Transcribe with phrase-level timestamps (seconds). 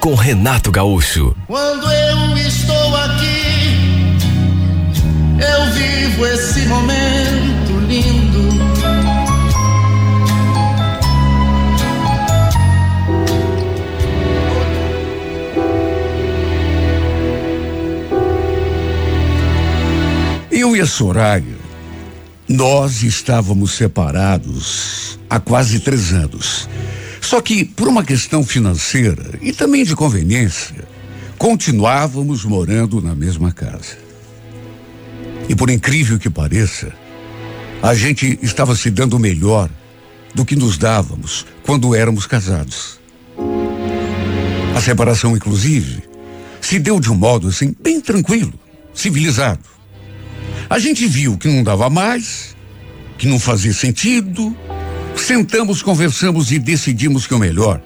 [0.00, 1.36] com Renato Gaúcho.
[1.46, 4.16] Quando eu estou aqui,
[5.38, 8.40] eu vivo esse momento lindo.
[20.50, 21.44] Eu e a Soraya,
[22.48, 26.68] nós estávamos separados há quase três anos.
[27.20, 30.88] Só que, por uma questão financeira e também de conveniência,
[31.36, 33.98] continuávamos morando na mesma casa.
[35.48, 36.92] E por incrível que pareça,
[37.82, 39.70] a gente estava se dando melhor
[40.34, 43.00] do que nos dávamos quando éramos casados.
[44.74, 46.02] A separação, inclusive,
[46.60, 48.52] se deu de um modo assim, bem tranquilo,
[48.94, 49.60] civilizado.
[50.68, 52.54] A gente viu que não dava mais,
[53.18, 54.56] que não fazia sentido.
[55.20, 57.80] Sentamos, conversamos e decidimos que o melhor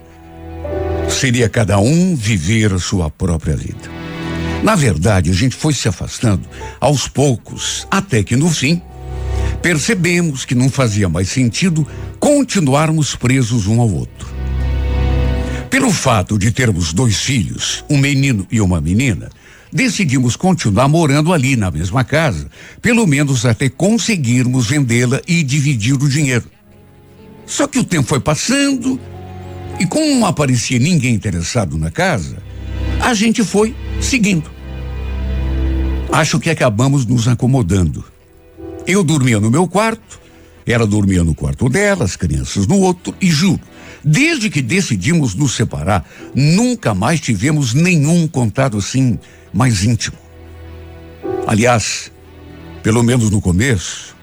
[1.10, 3.90] seria cada um viver a sua própria vida.
[4.62, 6.48] Na verdade, a gente foi se afastando
[6.80, 8.80] aos poucos, até que no fim,
[9.60, 11.86] percebemos que não fazia mais sentido
[12.18, 14.28] continuarmos presos um ao outro.
[15.68, 19.28] Pelo fato de termos dois filhos, um menino e uma menina,
[19.70, 22.48] decidimos continuar morando ali na mesma casa,
[22.80, 26.53] pelo menos até conseguirmos vendê-la e dividir o dinheiro.
[27.46, 29.00] Só que o tempo foi passando
[29.78, 32.36] e como não aparecia ninguém interessado na casa,
[33.00, 34.50] a gente foi seguindo.
[36.12, 38.04] Acho que acabamos nos acomodando.
[38.86, 40.20] Eu dormia no meu quarto,
[40.66, 43.60] ela dormia no quarto dela, as crianças no outro, e juro,
[44.02, 49.18] desde que decidimos nos separar, nunca mais tivemos nenhum contato assim
[49.52, 50.16] mais íntimo.
[51.46, 52.12] Aliás,
[52.82, 54.14] pelo menos no começo,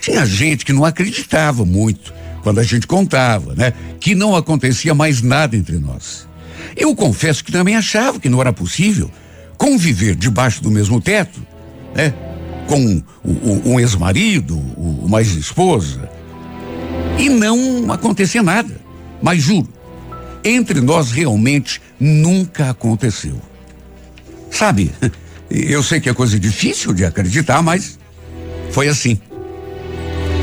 [0.00, 2.14] tinha gente que não acreditava muito
[2.46, 3.72] quando a gente contava, né?
[3.98, 6.28] Que não acontecia mais nada entre nós.
[6.76, 9.10] Eu confesso que também achava que não era possível
[9.58, 11.44] conviver debaixo do mesmo teto,
[11.92, 12.14] né?
[12.68, 16.08] Com o, o, um ex-marido, uma ex-esposa,
[17.18, 18.80] e não acontecia nada.
[19.20, 19.68] Mas juro,
[20.44, 23.42] entre nós realmente nunca aconteceu.
[24.52, 24.92] Sabe,
[25.50, 27.98] eu sei que é coisa difícil de acreditar, mas
[28.70, 29.20] foi assim.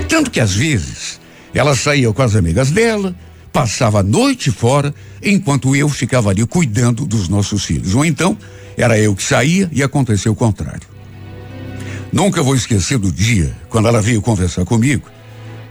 [0.10, 1.23] Tanto que às vezes
[1.54, 3.16] ela saía com as amigas dela,
[3.52, 7.94] passava a noite fora, enquanto eu ficava ali cuidando dos nossos filhos.
[7.94, 8.38] Ou então,
[8.76, 10.88] era eu que saía e aconteceu o contrário.
[12.12, 15.08] Nunca vou esquecer do dia quando ela veio conversar comigo,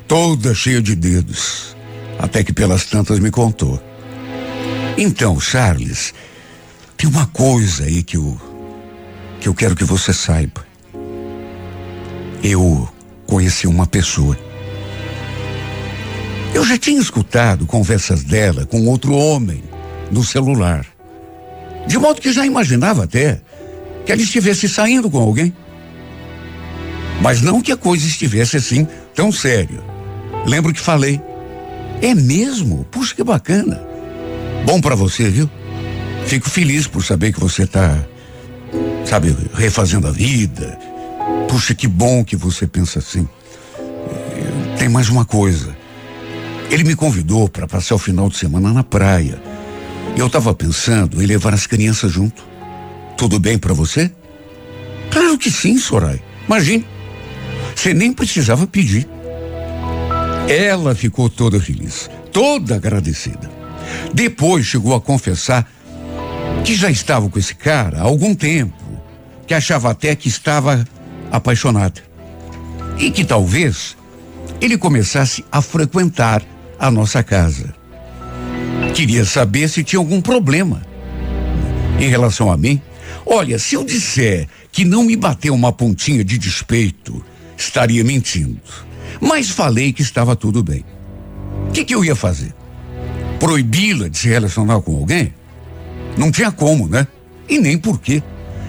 [0.06, 1.76] toda cheia de dedos,
[2.18, 3.80] até que pelas tantas me contou.
[4.96, 6.12] Então, Charles,
[6.96, 8.40] tem uma coisa aí que eu
[9.40, 10.64] que eu quero que você saiba.
[12.44, 12.88] Eu
[13.26, 14.38] conheci uma pessoa.
[16.54, 19.62] Eu já tinha escutado conversas dela com outro homem
[20.10, 20.86] no celular.
[21.86, 23.40] De modo que já imaginava até
[24.04, 25.52] que ela estivesse saindo com alguém.
[27.20, 29.80] Mas não que a coisa estivesse assim tão séria.
[30.46, 31.20] Lembro que falei.
[32.02, 32.84] É mesmo?
[32.90, 33.80] Puxa que bacana.
[34.66, 35.48] Bom para você, viu?
[36.26, 37.96] Fico feliz por saber que você tá,
[39.04, 40.78] sabe, refazendo a vida.
[41.48, 43.26] Puxa, que bom que você pensa assim.
[44.78, 45.81] Tem mais uma coisa.
[46.72, 49.38] Ele me convidou para passar o final de semana na praia.
[50.16, 52.42] Eu estava pensando em levar as crianças junto.
[53.14, 54.10] Tudo bem para você?
[55.10, 56.22] Claro que sim, Sorai.
[56.46, 56.86] Imagine.
[57.76, 59.06] Você nem precisava pedir.
[60.48, 63.50] Ela ficou toda feliz, toda agradecida.
[64.14, 65.70] Depois chegou a confessar
[66.64, 68.82] que já estava com esse cara há algum tempo,
[69.46, 70.86] que achava até que estava
[71.30, 72.00] apaixonada.
[72.98, 73.94] E que talvez
[74.58, 76.42] ele começasse a frequentar
[76.82, 77.72] a nossa casa.
[78.92, 80.82] Queria saber se tinha algum problema
[82.00, 82.82] em relação a mim.
[83.24, 87.24] Olha, se eu disser que não me bateu uma pontinha de despeito,
[87.56, 88.60] estaria mentindo.
[89.20, 90.84] Mas falei que estava tudo bem.
[91.68, 92.52] O que, que eu ia fazer?
[93.38, 95.32] Proibi-la de se relacionar com alguém?
[96.18, 97.06] Não tinha como, né?
[97.48, 98.20] E nem por quê.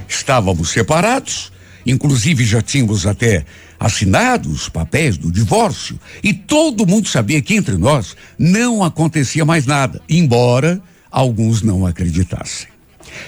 [0.08, 1.52] Estávamos separados,
[1.84, 3.44] inclusive já tínhamos até
[3.84, 9.66] assinado os papéis do divórcio, e todo mundo sabia que entre nós não acontecia mais
[9.66, 10.82] nada, embora
[11.12, 12.70] alguns não acreditassem.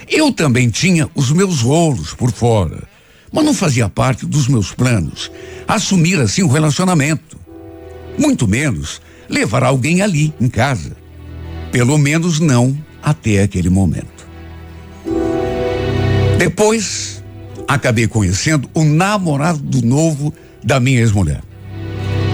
[0.10, 2.88] Eu também tinha os meus rolos por fora,
[3.34, 5.30] mas não fazia parte dos meus planos
[5.68, 7.38] assumir assim o um relacionamento.
[8.18, 10.96] Muito menos levar alguém ali em casa.
[11.70, 14.26] Pelo menos não até aquele momento.
[16.38, 17.22] Depois,
[17.68, 20.34] acabei conhecendo o namorado novo
[20.66, 21.42] da minha ex-mulher.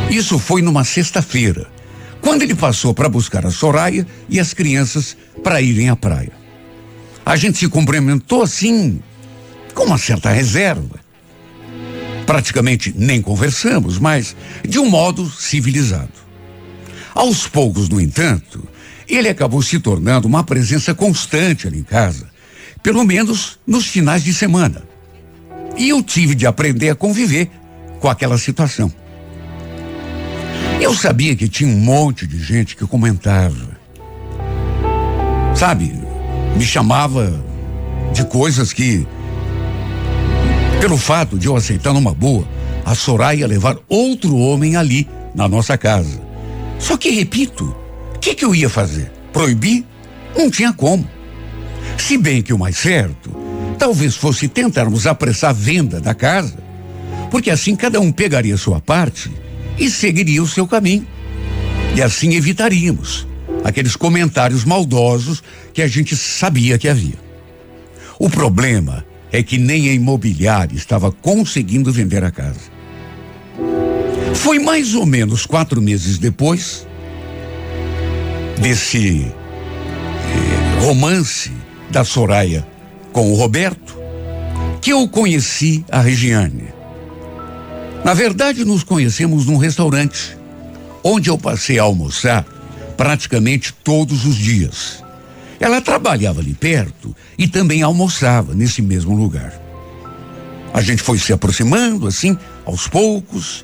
[0.10, 1.68] Isso foi numa sexta-feira,
[2.22, 6.32] quando ele passou para buscar a Soraya e as crianças para irem à praia.
[7.26, 9.02] A gente se cumprimentou assim,
[9.74, 11.00] com uma certa reserva.
[12.26, 14.36] Praticamente nem conversamos, mas
[14.68, 16.10] de um modo civilizado.
[17.14, 18.66] Aos poucos, no entanto,
[19.08, 22.30] ele acabou se tornando uma presença constante ali em casa,
[22.82, 24.84] pelo menos nos finais de semana.
[25.78, 27.50] E eu tive de aprender a conviver
[28.02, 28.92] com aquela situação.
[30.82, 33.80] Eu sabia que tinha um monte de gente que comentava.
[35.56, 35.94] Sabe,
[36.58, 37.32] me chamava
[38.12, 39.08] de coisas que,
[40.82, 42.48] pelo fato de eu aceitar numa boa,
[42.84, 46.20] a Soraya levar outro homem ali na nossa casa.
[46.80, 47.76] Só que, repito,
[48.16, 49.12] o que, que eu ia fazer?
[49.32, 49.86] Proibir?
[50.36, 51.08] Não tinha como.
[51.98, 53.32] Se bem que o mais certo,
[53.78, 56.71] talvez fosse tentarmos apressar a venda da casa,
[57.32, 59.32] porque assim cada um pegaria sua parte
[59.80, 61.08] e seguiria o seu caminho.
[61.96, 63.26] E assim evitaríamos
[63.64, 65.42] aqueles comentários maldosos
[65.74, 67.18] que a gente sabia que havia.
[68.20, 72.70] O problema é que nem a imobiliária estava conseguindo vender a casa.
[74.36, 76.86] Foi mais ou menos quatro meses depois
[78.60, 81.52] desse eh, romance
[81.90, 82.68] da Soraya
[83.12, 83.98] com o Roberto
[84.82, 86.81] que eu conheci a Regiane.
[88.04, 90.38] Na verdade, nos conhecemos num restaurante
[91.04, 92.46] onde eu passei a almoçar
[92.98, 95.04] praticamente todos os dias.
[95.60, 99.54] Ela trabalhava ali perto e também almoçava nesse mesmo lugar.
[100.74, 103.64] A gente foi se aproximando assim, aos poucos,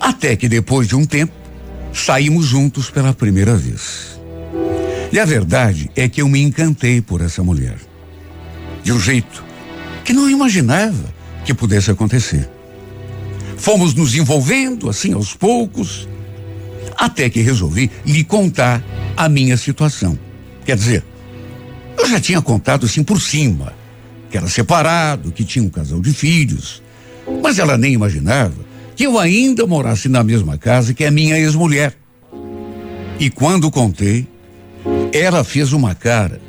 [0.00, 1.32] até que depois de um tempo,
[1.92, 4.20] saímos juntos pela primeira vez.
[5.12, 7.76] E a verdade é que eu me encantei por essa mulher.
[8.82, 9.44] De um jeito
[10.04, 11.04] que não imaginava
[11.44, 12.48] que pudesse acontecer.
[13.56, 16.08] Fomos nos envolvendo assim aos poucos,
[16.96, 18.82] até que resolvi lhe contar
[19.16, 20.18] a minha situação.
[20.64, 21.04] Quer dizer,
[21.98, 23.72] eu já tinha contado assim por cima,
[24.30, 26.82] que era separado, que tinha um casal de filhos,
[27.42, 31.94] mas ela nem imaginava que eu ainda morasse na mesma casa que a minha ex-mulher.
[33.18, 34.26] E quando contei,
[35.12, 36.40] ela fez uma cara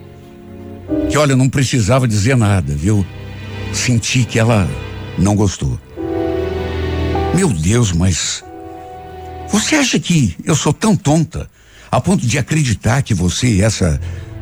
[1.10, 3.06] que, olha, não precisava dizer nada, viu?
[3.72, 4.68] Senti que ela
[5.18, 5.80] não gostou.
[7.36, 8.44] Meu Deus, mas
[9.50, 11.50] você acha que eu sou tão tonta
[11.92, 14.00] a ponto de acreditar que você e essa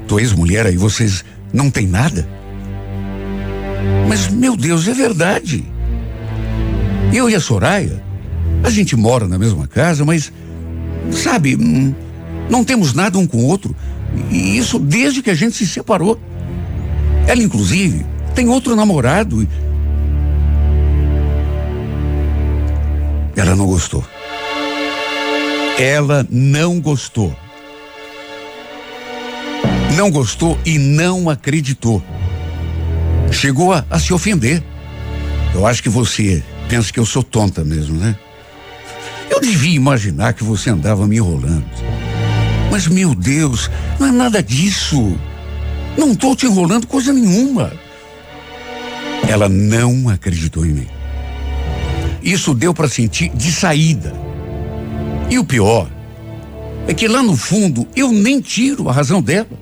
[0.07, 1.23] tua ex-mulher aí, vocês
[1.53, 2.27] não têm nada?
[4.07, 5.63] Mas, meu Deus, é verdade.
[7.13, 8.01] Eu e a Soraya,
[8.63, 10.31] a gente mora na mesma casa, mas,
[11.11, 11.93] sabe, hum,
[12.49, 13.75] não temos nada um com o outro.
[14.29, 16.19] E isso desde que a gente se separou.
[17.27, 18.05] Ela, inclusive,
[18.35, 19.47] tem outro namorado.
[23.35, 24.05] Ela não gostou.
[25.79, 27.35] Ela não gostou.
[29.95, 32.03] Não gostou e não acreditou.
[33.31, 34.63] Chegou a, a se ofender.
[35.53, 38.15] Eu acho que você pensa que eu sou tonta mesmo, né?
[39.29, 41.65] Eu devia imaginar que você andava me enrolando.
[42.69, 45.17] Mas, meu Deus, não é nada disso.
[45.97, 47.73] Não estou te enrolando coisa nenhuma.
[49.27, 51.00] Ela não acreditou em mim.
[52.21, 54.13] Isso deu para sentir de saída.
[55.29, 55.89] E o pior
[56.87, 59.59] é que lá no fundo eu nem tiro a razão dela.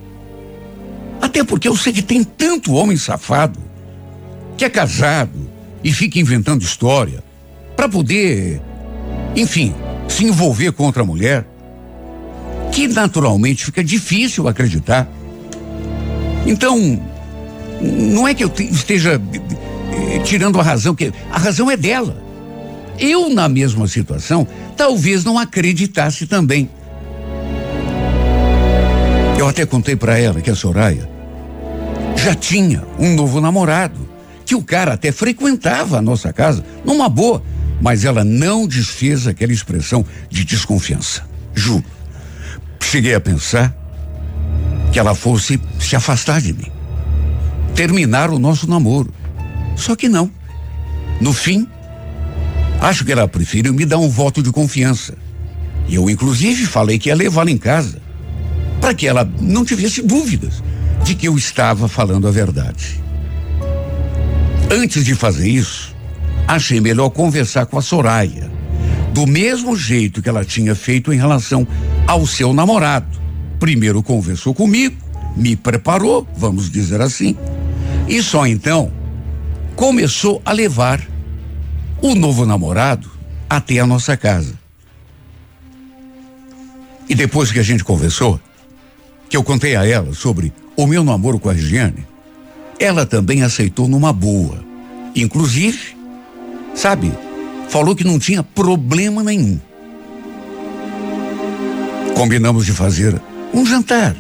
[1.21, 3.59] Até porque eu sei que tem tanto homem safado
[4.57, 5.49] que é casado
[5.83, 7.23] e fica inventando história
[7.75, 8.61] para poder,
[9.35, 9.73] enfim,
[10.07, 11.47] se envolver com outra mulher,
[12.71, 15.07] que naturalmente fica difícil acreditar.
[16.45, 16.99] Então,
[17.81, 19.21] não é que eu esteja
[19.93, 22.28] eh, tirando a razão, que a razão é dela.
[22.99, 26.69] Eu, na mesma situação, talvez não acreditasse também.
[29.37, 31.09] Eu até contei para ela que a Soraya
[32.17, 34.09] já tinha um novo namorado,
[34.45, 37.41] que o cara até frequentava a nossa casa numa boa,
[37.81, 41.23] mas ela não desfez aquela expressão de desconfiança.
[41.53, 41.85] Juro.
[42.81, 43.73] Cheguei a pensar
[44.91, 46.71] que ela fosse se afastar de mim,
[47.75, 49.13] terminar o nosso namoro.
[49.77, 50.29] Só que não.
[51.21, 51.67] No fim,
[52.79, 55.15] Acho que ela preferiu me dar um voto de confiança.
[55.89, 58.01] Eu, inclusive, falei que ia levá-la em casa.
[58.79, 60.63] Para que ela não tivesse dúvidas
[61.03, 63.01] de que eu estava falando a verdade.
[64.71, 65.95] Antes de fazer isso,
[66.47, 68.49] achei melhor conversar com a Soraya,
[69.13, 71.67] do mesmo jeito que ela tinha feito em relação
[72.05, 73.19] ao seu namorado.
[73.59, 74.95] Primeiro conversou comigo,
[75.35, 77.35] me preparou, vamos dizer assim,
[78.07, 78.91] e só então
[79.75, 81.01] começou a levar
[82.01, 83.09] o novo namorado
[83.49, 84.53] até a nossa casa.
[87.07, 88.39] E depois que a gente conversou,
[89.29, 92.05] que eu contei a ela sobre o meu namoro com a Regiane,
[92.79, 94.63] ela também aceitou numa boa.
[95.15, 95.97] Inclusive,
[96.73, 97.11] sabe,
[97.67, 99.59] falou que não tinha problema nenhum.
[102.15, 103.19] Combinamos de fazer
[103.53, 104.15] um jantar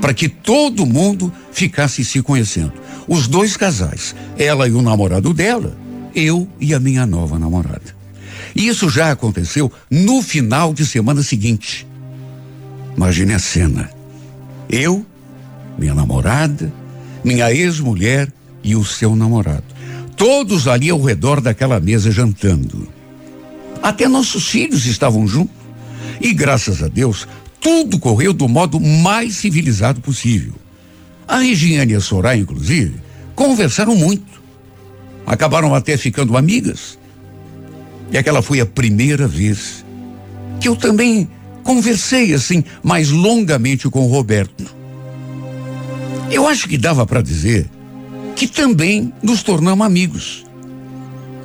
[0.00, 2.72] para que todo mundo ficasse se conhecendo.
[3.08, 5.76] Os dois casais, ela e o namorado dela,
[6.14, 7.94] eu e a minha nova namorada.
[8.54, 11.86] Isso já aconteceu no final de semana seguinte.
[12.96, 13.90] Imagine a cena.
[14.68, 15.04] Eu,
[15.78, 16.72] minha namorada,
[17.24, 19.64] minha ex-mulher e o seu namorado.
[20.16, 22.88] Todos ali ao redor daquela mesa jantando.
[23.82, 25.54] Até nossos filhos estavam juntos.
[26.20, 27.26] E graças a Deus,
[27.60, 30.54] tudo correu do modo mais civilizado possível.
[31.26, 33.00] A Regiane e a Soraya, inclusive,
[33.34, 34.39] conversaram muito.
[35.30, 36.98] Acabaram até ficando amigas.
[38.10, 39.84] E aquela foi a primeira vez
[40.60, 41.30] que eu também
[41.62, 44.74] conversei assim mais longamente com o Roberto.
[46.32, 47.70] Eu acho que dava para dizer
[48.34, 50.44] que também nos tornamos amigos.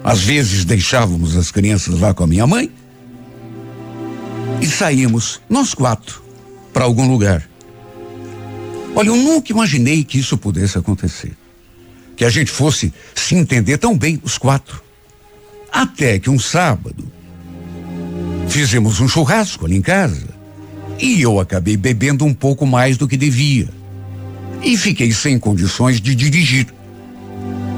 [0.04, 2.72] Às vezes deixávamos as crianças lá com a minha mãe
[4.60, 6.24] e saímos, nós quatro,
[6.74, 7.48] para algum lugar.
[8.96, 11.38] Olha, eu nunca imaginei que isso pudesse acontecer.
[12.15, 14.81] Que a gente fosse se entender tão bem, os quatro.
[15.72, 17.05] Até que um sábado,
[18.48, 20.27] Fizemos um churrasco ali em casa
[21.00, 23.67] e eu acabei bebendo um pouco mais do que devia.
[24.63, 26.67] E fiquei sem condições de dirigir.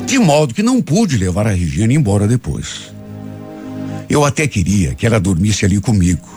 [0.05, 2.93] De modo que não pude levar a Regina embora depois.
[4.09, 6.27] Eu até queria que ela dormisse ali comigo,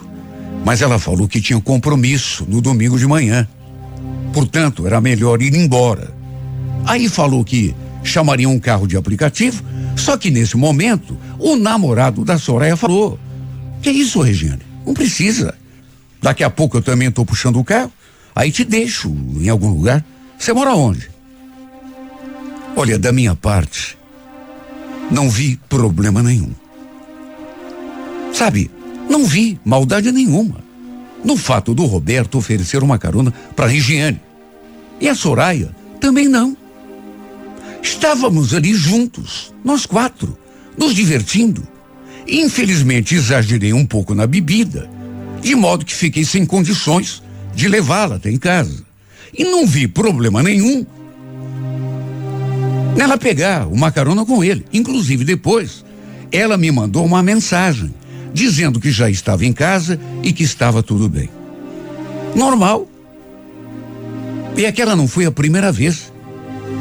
[0.64, 3.47] mas ela falou que tinha compromisso no domingo de manhã.
[4.33, 6.14] Portanto, era melhor ir embora.
[6.87, 9.62] Aí falou que chamaria um carro de aplicativo,
[9.97, 13.19] só que nesse momento o namorado da Soraya falou
[13.83, 14.62] que isso, Regiane?
[14.87, 15.54] Não precisa.
[16.21, 17.92] Daqui a pouco eu também estou puxando o carro,
[18.35, 19.09] aí te deixo
[19.40, 20.04] em algum lugar.
[20.38, 21.11] Você mora onde?
[22.76, 23.97] Olha, da minha parte,
[25.11, 26.50] não vi problema nenhum.
[28.33, 28.71] Sabe,
[29.09, 30.71] não vi maldade nenhuma
[31.25, 34.21] no fato do Roberto oferecer uma carona para Regiane.
[35.00, 36.57] E a Soraya também não.
[37.83, 40.37] Estávamos ali juntos, nós quatro,
[40.77, 41.67] nos divertindo.
[42.27, 44.89] Infelizmente, exagerei um pouco na bebida,
[45.41, 47.23] de modo que fiquei sem condições
[47.55, 48.85] de levá-la até em casa.
[49.37, 50.85] E não vi problema nenhum
[52.97, 54.65] nela pegar uma carona com ele.
[54.73, 55.85] Inclusive, depois,
[56.31, 57.95] ela me mandou uma mensagem
[58.33, 61.29] dizendo que já estava em casa e que estava tudo bem.
[62.35, 62.87] Normal.
[64.57, 66.10] E aquela não foi a primeira vez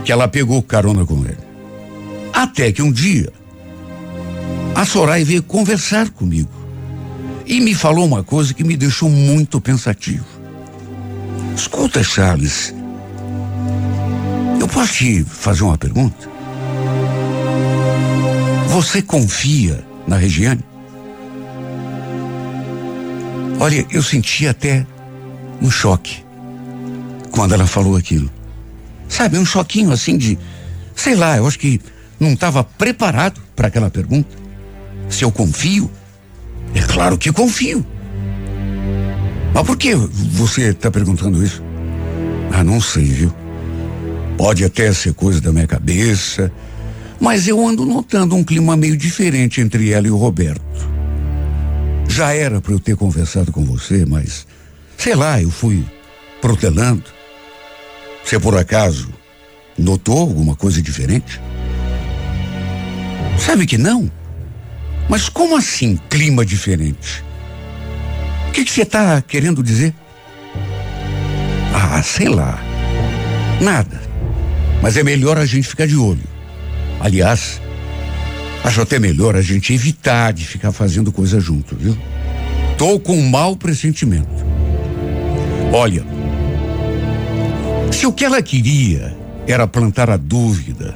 [0.04, 1.38] que ela pegou carona com ele.
[2.34, 3.32] Até que um dia,
[4.76, 6.50] a Soraya veio conversar comigo
[7.46, 10.26] e me falou uma coisa que me deixou muito pensativo.
[11.56, 12.74] Escuta, Charles,
[14.60, 16.30] eu posso te fazer uma pergunta?
[18.68, 20.64] Você confia na Regiane?
[23.60, 24.86] Olha, eu senti até
[25.62, 26.24] um choque
[27.32, 28.39] quando ela falou aquilo.
[29.10, 30.38] Sabe, um choquinho assim de,
[30.96, 31.82] sei lá, eu acho que
[32.20, 34.38] não estava preparado para aquela pergunta.
[35.10, 35.90] Se eu confio?
[36.76, 37.86] É claro que confio.
[39.54, 41.64] Mas por que você está perguntando isso?
[42.54, 43.34] Ah, não sei, viu?
[44.38, 46.52] Pode até ser coisa da minha cabeça,
[47.20, 50.62] mas eu ando notando um clima meio diferente entre ela e o Roberto.
[52.08, 54.48] Já era para eu ter conversado com você, mas
[54.98, 55.84] sei lá, eu fui
[56.42, 57.04] protelando.
[58.30, 59.10] Você por acaso
[59.76, 61.42] notou alguma coisa diferente?
[63.40, 64.08] Sabe que não?
[65.10, 67.24] Mas como assim clima diferente?
[68.48, 69.96] O que você está querendo dizer?
[71.74, 72.62] Ah, sei lá.
[73.60, 74.00] Nada.
[74.80, 76.22] Mas é melhor a gente ficar de olho.
[77.00, 77.60] Aliás,
[78.64, 81.98] acho até melhor a gente evitar de ficar fazendo coisa junto, viu?
[82.78, 84.46] Tô com um mau pressentimento.
[85.74, 86.06] Olha,
[88.00, 89.14] se o que ela queria
[89.46, 90.96] era plantar a dúvida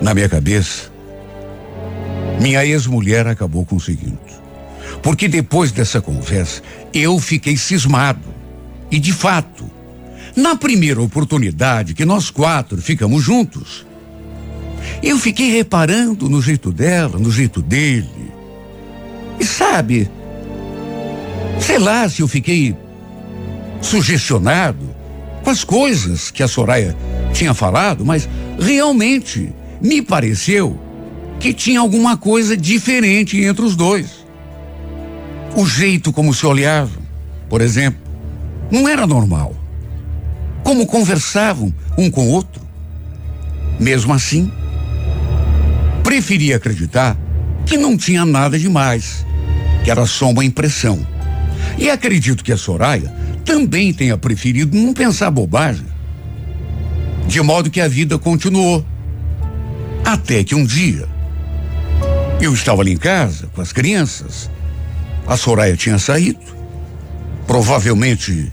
[0.00, 0.92] na minha cabeça,
[2.40, 4.16] minha ex-mulher acabou conseguindo.
[5.02, 6.62] Porque depois dessa conversa,
[6.94, 8.32] eu fiquei cismado.
[8.92, 9.68] E de fato,
[10.36, 13.86] Na primeira oportunidade que nós quatro ficamos juntos,
[15.02, 18.30] eu fiquei reparando no jeito dela, no jeito dele.
[19.40, 20.10] E sabe,
[21.58, 22.76] sei lá se eu fiquei
[23.80, 24.85] sugestionado
[25.46, 26.96] com as coisas que a Soraya
[27.32, 30.76] tinha falado, mas realmente me pareceu
[31.38, 34.26] que tinha alguma coisa diferente entre os dois.
[35.54, 37.00] O jeito como se olhavam,
[37.48, 38.00] por exemplo,
[38.72, 39.54] não era normal.
[40.64, 42.60] Como conversavam um com o outro.
[43.78, 44.50] Mesmo assim,
[46.02, 47.16] preferi acreditar
[47.64, 49.24] que não tinha nada demais,
[49.84, 51.06] que era só uma impressão.
[51.78, 53.14] E acredito que a Soraya
[53.46, 55.86] também tenha preferido não pensar bobagem.
[57.28, 58.84] De modo que a vida continuou.
[60.04, 61.08] Até que um dia,
[62.40, 64.50] eu estava ali em casa com as crianças,
[65.26, 66.40] a Soraya tinha saído,
[67.46, 68.52] provavelmente,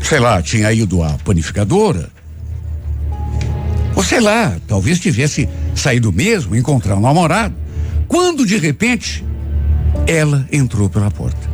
[0.00, 2.10] sei lá, tinha ido à panificadora,
[3.94, 7.54] ou sei lá, talvez tivesse saído mesmo, encontrar um namorado.
[8.08, 9.24] Quando de repente
[10.06, 11.51] ela entrou pela porta.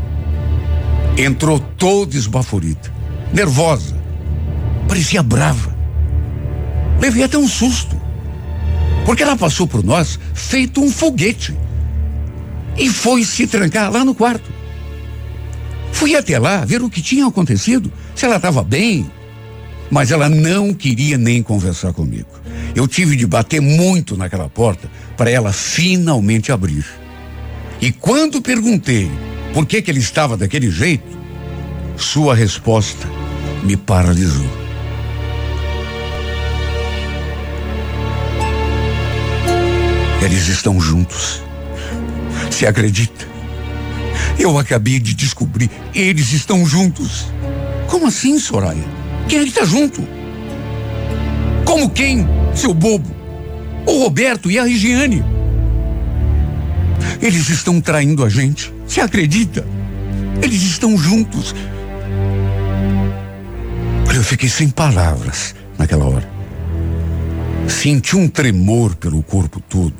[1.19, 2.95] Entrou toda esbaforida,
[3.35, 4.01] nervosa,
[4.87, 5.77] parecia brava.
[7.01, 8.01] Levei até um susto,
[9.05, 11.57] porque ela passou por nós feito um foguete
[12.77, 14.49] e foi se trancar lá no quarto.
[15.91, 19.11] Fui até lá ver o que tinha acontecido, se ela estava bem,
[19.91, 22.29] mas ela não queria nem conversar comigo.
[22.77, 26.87] Eu tive de bater muito naquela porta para ela finalmente abrir.
[27.81, 29.11] E quando perguntei
[29.59, 31.19] por que, que ele estava daquele jeito,
[31.97, 33.09] sua resposta
[33.65, 34.47] me paralisou.
[40.23, 41.43] Eles estão juntos.
[42.53, 43.27] Se acredita?
[44.39, 47.27] Eu acabei de descobrir, eles estão juntos.
[47.89, 48.87] Como assim, Soraya?
[49.29, 50.07] Quem é que tá junto?
[51.65, 52.25] Como quem,
[52.55, 53.11] seu bobo?
[53.85, 55.25] O Roberto e a Regiane.
[57.21, 58.78] Eles estão traindo a gente.
[58.89, 59.67] Você acredita?
[60.43, 61.55] Eles estão juntos.
[64.15, 66.29] Eu fiquei sem palavras naquela hora.
[67.69, 69.95] Senti um tremor pelo corpo todo,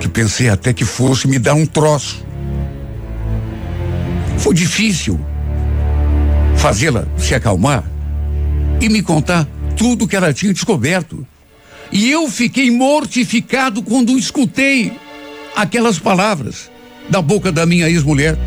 [0.00, 2.24] que pensei até que fosse me dar um troço.
[4.38, 5.20] Foi difícil
[6.56, 7.84] fazê-la se acalmar
[8.80, 9.46] e me contar
[9.76, 11.26] tudo que ela tinha descoberto.
[11.90, 14.92] E eu fiquei mortificado quando escutei
[15.54, 16.70] aquelas palavras
[17.08, 18.38] da boca da minha ex-mulher.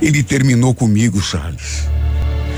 [0.00, 1.88] Ele terminou comigo, Charles.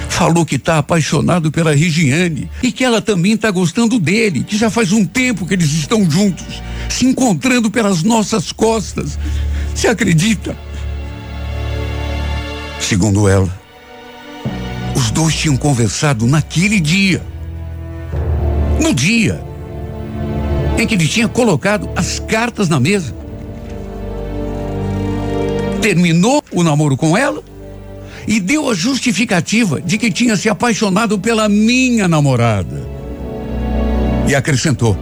[0.09, 4.69] Falou que está apaixonado pela Regiane e que ela também está gostando dele, que já
[4.69, 9.19] faz um tempo que eles estão juntos, se encontrando pelas nossas costas.
[9.75, 10.57] Você acredita?
[12.79, 13.49] Segundo ela,
[14.95, 17.23] os dois tinham conversado naquele dia.
[18.83, 19.51] No dia
[20.79, 23.20] em que ele tinha colocado as cartas na mesa.
[25.81, 27.43] Terminou o namoro com ela
[28.27, 32.87] e deu a justificativa de que tinha se apaixonado pela minha namorada.
[34.29, 34.97] E acrescentou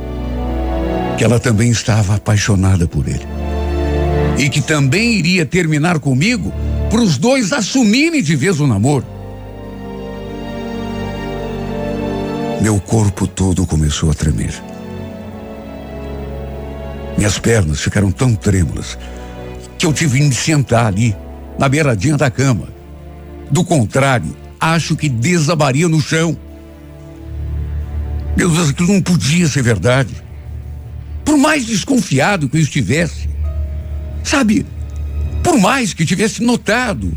[1.16, 3.26] que ela também estava apaixonada por ele.
[4.38, 6.52] E que também iria terminar comigo
[6.88, 9.04] para os dois assumirem de vez o namoro.
[12.62, 14.54] Meu corpo todo começou a tremer.
[17.16, 18.96] Minhas pernas ficaram tão trêmulas
[19.78, 21.16] que eu tive de sentar ali,
[21.56, 22.68] na beiradinha da cama.
[23.50, 26.36] Do contrário, acho que desabaria no chão.
[28.36, 30.14] Meu Deus, aquilo não podia ser verdade.
[31.24, 33.28] Por mais desconfiado que eu estivesse,
[34.24, 34.66] sabe,
[35.42, 37.16] por mais que tivesse notado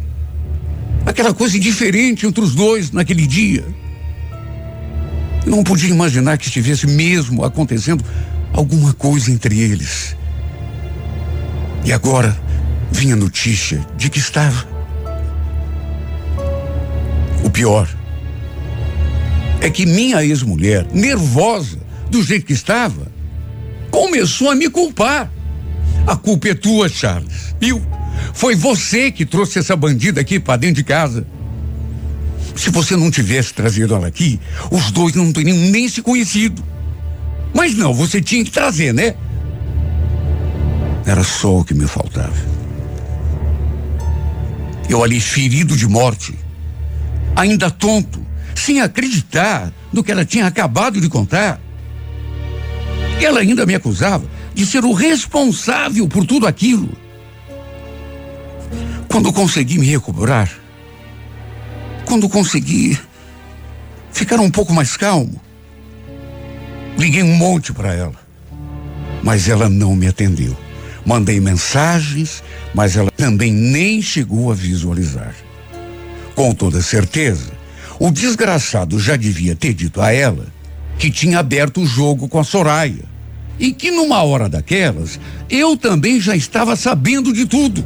[1.05, 3.65] aquela coisa diferente entre os dois naquele dia.
[5.45, 8.03] Eu não podia imaginar que estivesse mesmo acontecendo
[8.53, 10.15] alguma coisa entre eles.
[11.83, 12.37] E agora
[12.91, 14.67] vinha notícia de que estava.
[17.43, 17.89] O pior
[19.61, 23.07] é que minha ex-mulher, nervosa do jeito que estava,
[23.89, 25.31] começou a me culpar.
[26.05, 27.55] A culpa é tua, Charles.
[27.59, 27.81] Viu?
[28.33, 31.25] Foi você que trouxe essa bandida aqui para dentro de casa.
[32.55, 36.63] Se você não tivesse trazido ela aqui, os dois não teriam nem se conhecido.
[37.53, 39.15] Mas não, você tinha que trazer, né?
[41.05, 42.50] Era só o que me faltava.
[44.91, 46.37] Eu ali ferido de morte,
[47.33, 51.61] ainda tonto, sem acreditar no que ela tinha acabado de contar.
[53.21, 56.89] Ela ainda me acusava de ser o responsável por tudo aquilo.
[59.07, 60.51] Quando consegui me recuperar,
[62.03, 62.99] quando consegui
[64.11, 65.41] ficar um pouco mais calmo.
[66.97, 68.19] Liguei um monte para ela,
[69.23, 70.53] mas ela não me atendeu.
[71.05, 72.43] Mandei mensagens,
[72.73, 75.35] mas ela também nem chegou a visualizar.
[76.35, 77.51] Com toda certeza,
[77.99, 80.47] o desgraçado já devia ter dito a ela
[80.97, 83.03] que tinha aberto o jogo com a Soraya
[83.59, 87.85] e que numa hora daquelas eu também já estava sabendo de tudo.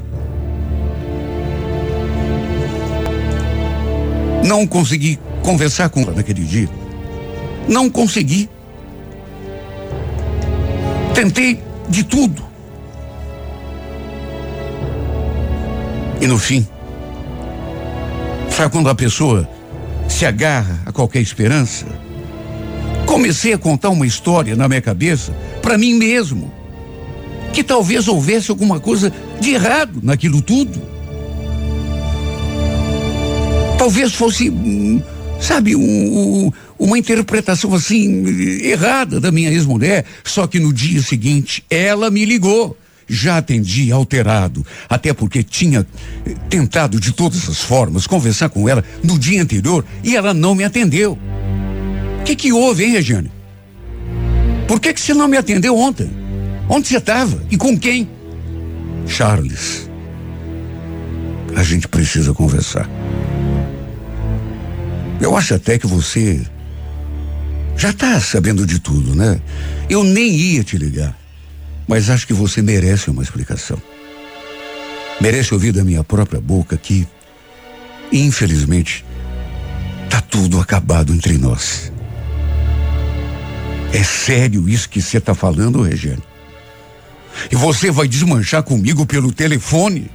[4.45, 6.69] Não consegui conversar com ela naquele dia.
[7.67, 8.47] Não consegui.
[11.13, 12.54] Tentei de tudo.
[16.21, 16.65] E no fim,
[18.49, 19.47] sabe quando a pessoa
[20.07, 21.85] se agarra a qualquer esperança?
[23.05, 26.51] Comecei a contar uma história na minha cabeça para mim mesmo.
[27.53, 30.81] Que talvez houvesse alguma coisa de errado naquilo tudo.
[33.77, 35.01] Talvez fosse, hum,
[35.39, 38.25] sabe, um, uma interpretação assim
[38.63, 40.05] errada da minha ex-mulher.
[40.23, 42.75] Só que no dia seguinte ela me ligou.
[43.07, 45.85] Já atendi alterado, até porque tinha
[46.25, 50.55] eh, tentado de todas as formas conversar com ela no dia anterior e ela não
[50.55, 51.17] me atendeu.
[52.19, 53.31] O que, que houve, hein, Regiane?
[54.67, 56.09] Por que, que você não me atendeu ontem?
[56.67, 57.43] Onde você estava?
[57.51, 58.09] E com quem?
[59.07, 59.87] Charles,
[61.55, 62.89] a gente precisa conversar.
[65.21, 66.41] Eu acho até que você
[67.77, 69.39] já está sabendo de tudo, né?
[69.89, 71.15] Eu nem ia te ligar.
[71.87, 73.81] Mas acho que você merece uma explicação.
[75.21, 77.07] Merece ouvir da minha própria boca que,
[78.11, 79.05] infelizmente,
[80.09, 81.91] tá tudo acabado entre nós.
[83.93, 86.23] É sério isso que você está falando, Regiane?
[87.51, 90.09] E você vai desmanchar comigo pelo telefone?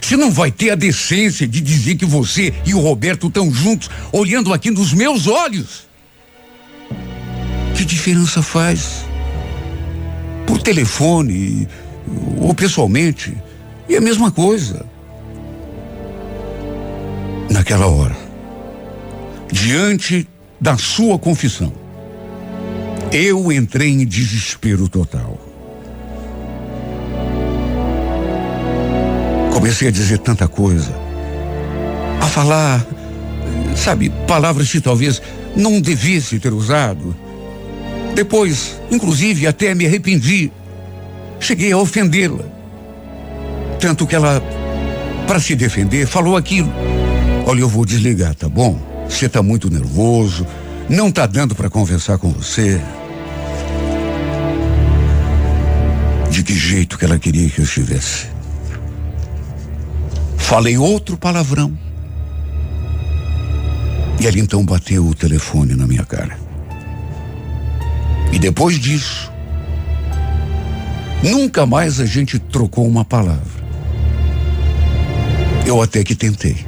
[0.00, 3.90] Você não vai ter a decência de dizer que você e o Roberto estão juntos,
[4.12, 5.86] olhando aqui nos meus olhos?
[7.74, 9.04] Que diferença faz?
[10.46, 11.68] Por telefone
[12.40, 13.36] ou pessoalmente,
[13.88, 14.84] é a mesma coisa.
[17.50, 18.16] Naquela hora,
[19.50, 20.28] diante
[20.60, 21.72] da sua confissão,
[23.12, 25.38] eu entrei em desespero total.
[29.52, 30.92] Comecei a dizer tanta coisa,
[32.20, 32.84] a falar,
[33.76, 35.22] sabe, palavras que talvez
[35.54, 37.14] não devesse ter usado.
[38.14, 40.50] Depois, inclusive, até me arrependi.
[41.40, 42.44] Cheguei a ofendê-la.
[43.80, 44.40] Tanto que ela,
[45.26, 46.72] para se defender, falou aquilo.
[47.46, 48.80] Olha, eu vou desligar, tá bom?
[49.08, 50.46] Você tá muito nervoso,
[50.88, 52.80] não tá dando para conversar com você.
[56.30, 58.26] De que jeito que ela queria que eu estivesse?
[60.36, 61.76] Falei outro palavrão.
[64.20, 66.43] E ela então bateu o telefone na minha cara.
[68.32, 69.32] E depois disso,
[71.22, 73.64] nunca mais a gente trocou uma palavra.
[75.66, 76.66] Eu até que tentei.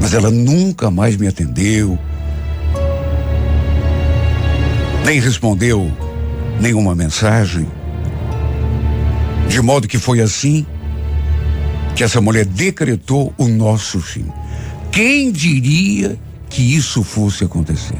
[0.00, 1.98] Mas ela nunca mais me atendeu,
[5.04, 5.90] nem respondeu
[6.60, 7.66] nenhuma mensagem.
[9.48, 10.66] De modo que foi assim
[11.94, 14.26] que essa mulher decretou o nosso fim.
[14.90, 17.98] Quem diria que isso fosse acontecer?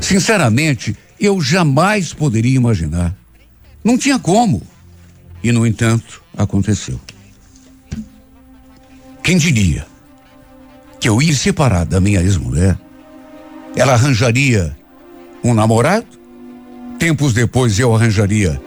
[0.00, 3.16] Sinceramente, eu jamais poderia imaginar.
[3.84, 4.60] Não tinha como.
[5.42, 7.00] E, no entanto, aconteceu.
[9.22, 9.86] Quem diria
[10.98, 12.76] que eu ia separar da minha ex-mulher?
[13.76, 14.76] Ela arranjaria
[15.44, 16.06] um namorado?
[16.98, 18.60] Tempos depois eu arranjaria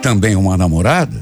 [0.00, 1.20] também uma namorada?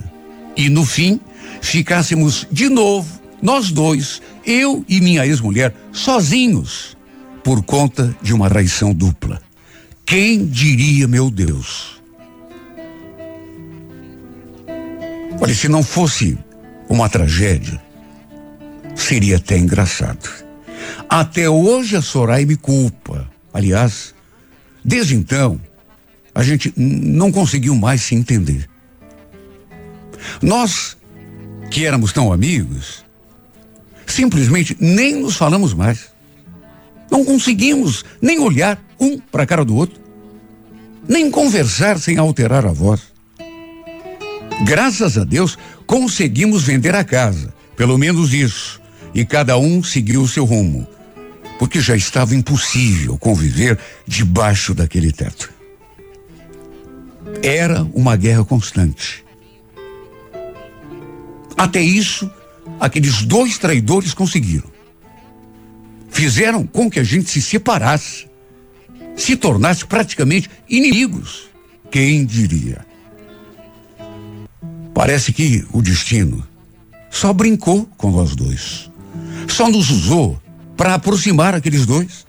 [0.54, 1.18] E no fim,
[1.62, 6.96] ficássemos de novo, nós dois, eu e minha ex-mulher, sozinhos,
[7.42, 9.40] por conta de uma traição dupla.
[10.10, 12.02] Quem diria, meu Deus?
[15.40, 16.36] Olha, se não fosse
[16.88, 17.80] uma tragédia,
[18.96, 20.28] seria até engraçado.
[21.08, 23.30] Até hoje a Soraya me culpa.
[23.54, 24.12] Aliás,
[24.84, 25.60] desde então,
[26.34, 28.68] a gente não conseguiu mais se entender.
[30.42, 30.96] Nós,
[31.70, 33.04] que éramos tão amigos,
[34.08, 36.09] simplesmente nem nos falamos mais.
[37.10, 40.00] Não conseguimos nem olhar um para a cara do outro,
[41.08, 43.00] nem conversar sem alterar a voz.
[44.64, 48.80] Graças a Deus, conseguimos vender a casa, pelo menos isso,
[49.12, 50.86] e cada um seguiu o seu rumo,
[51.58, 55.50] porque já estava impossível conviver debaixo daquele teto.
[57.42, 59.24] Era uma guerra constante.
[61.56, 62.30] Até isso,
[62.78, 64.79] aqueles dois traidores conseguiram
[66.10, 68.26] fizeram com que a gente se separasse,
[69.16, 71.48] se tornasse praticamente inimigos.
[71.90, 72.86] Quem diria?
[74.94, 76.46] Parece que o destino
[77.10, 78.90] só brincou com nós dois.
[79.48, 80.40] Só nos usou
[80.76, 82.26] para aproximar aqueles dois.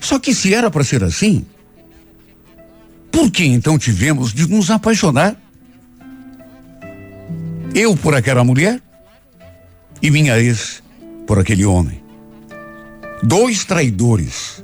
[0.00, 1.44] Só que se era para ser assim,
[3.10, 5.36] por que então tivemos de nos apaixonar?
[7.74, 8.80] Eu por aquela mulher
[10.02, 10.82] e minha ex
[11.26, 12.02] por aquele homem.
[13.22, 14.62] Dois traidores.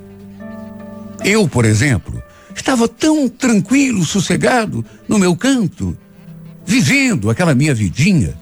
[1.23, 2.21] Eu, por exemplo,
[2.55, 5.97] estava tão tranquilo, sossegado, no meu canto,
[6.65, 8.37] vivendo aquela minha vidinha,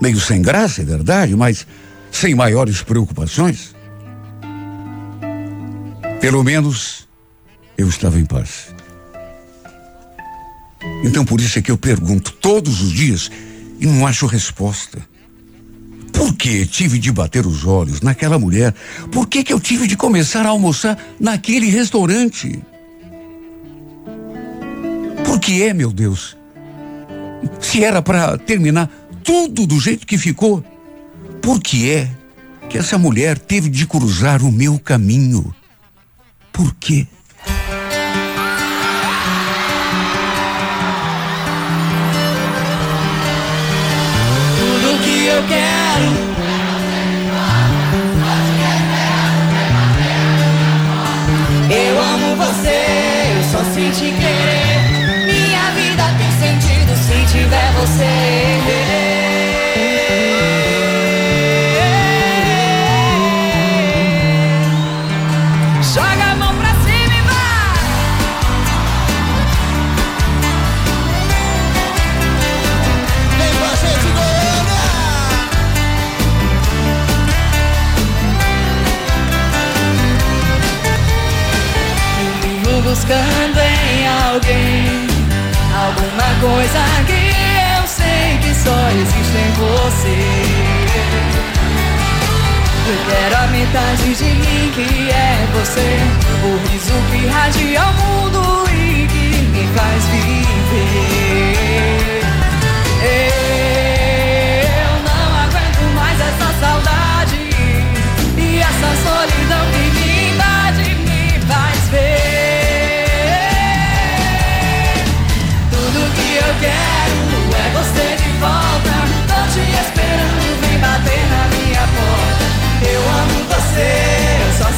[0.00, 1.66] meio sem graça, é verdade, mas
[2.10, 3.74] sem maiores preocupações.
[6.20, 7.06] Pelo menos
[7.76, 8.74] eu estava em paz.
[11.04, 13.30] Então por isso é que eu pergunto todos os dias
[13.78, 14.98] e não acho resposta.
[16.16, 18.74] Por que tive de bater os olhos naquela mulher?
[19.12, 22.58] Por que, que eu tive de começar a almoçar naquele restaurante?
[25.26, 26.34] Por que é, meu Deus?
[27.60, 28.90] Se era para terminar
[29.22, 30.64] tudo do jeito que ficou,
[31.42, 32.10] por que é
[32.70, 35.54] que essa mulher teve de cruzar o meu caminho?
[36.50, 37.06] Por quê?
[53.92, 55.26] Te querer.
[55.26, 58.14] Minha vida tem sentido se tiver você.
[65.94, 66.25] Joga
[86.40, 90.18] coisa que eu sei que só existe em você.
[92.88, 95.98] Eu quero a metade de mim que é você,
[96.44, 101.95] o riso que radia o mundo e que me faz viver.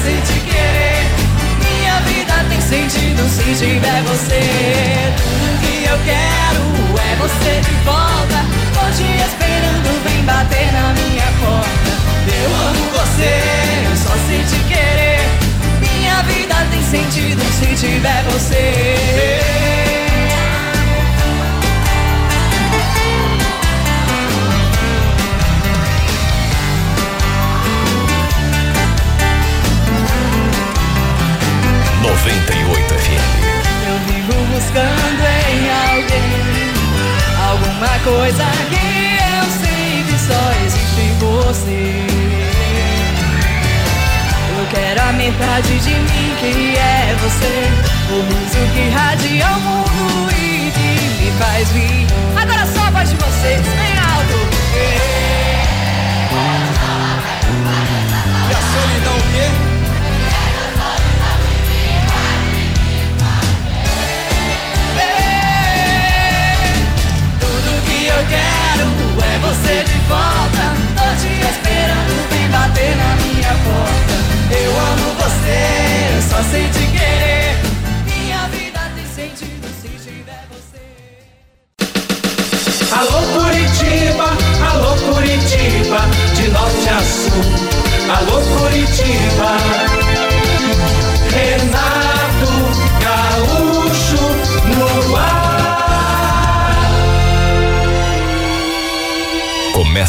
[0.08, 1.04] Sei te querer.
[1.64, 4.40] Minha vida tem sentido se tiver você.
[5.20, 6.64] Tudo que eu quero
[6.98, 8.38] é você de volta.
[8.96, 11.92] Te esperando, vem bater na minha porta.
[12.42, 13.34] Eu amo você,
[14.02, 15.20] só sei te querer.
[15.78, 20.07] Minha vida tem sentido se tiver você.
[32.18, 33.44] Noventa e oito FM.
[33.86, 36.32] Eu vivo buscando em alguém
[37.48, 38.86] alguma coisa que
[39.22, 42.06] eu sei que só existe em você.
[44.58, 47.70] Eu quero a metade de mim que é você,
[48.10, 51.97] o riso que radia o mundo e que me faz vir.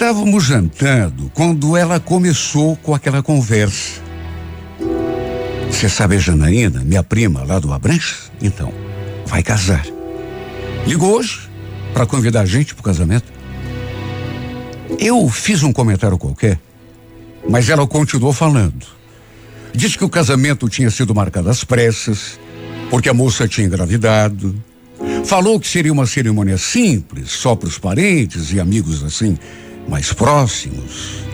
[0.00, 4.00] Estávamos jantando quando ela começou com aquela conversa.
[5.70, 8.32] Você sabe a Janaína, minha prima lá do Abranches?
[8.40, 8.72] Então,
[9.26, 9.84] vai casar.
[10.86, 11.50] Ligou hoje
[11.92, 13.30] para convidar a gente pro casamento.
[14.98, 16.58] Eu fiz um comentário qualquer,
[17.46, 18.86] mas ela continuou falando.
[19.74, 22.40] Disse que o casamento tinha sido marcado às pressas,
[22.88, 24.54] porque a moça tinha engravidado.
[25.26, 29.36] Falou que seria uma cerimônia simples, só para os parentes e amigos assim,
[29.90, 31.24] mais próximos.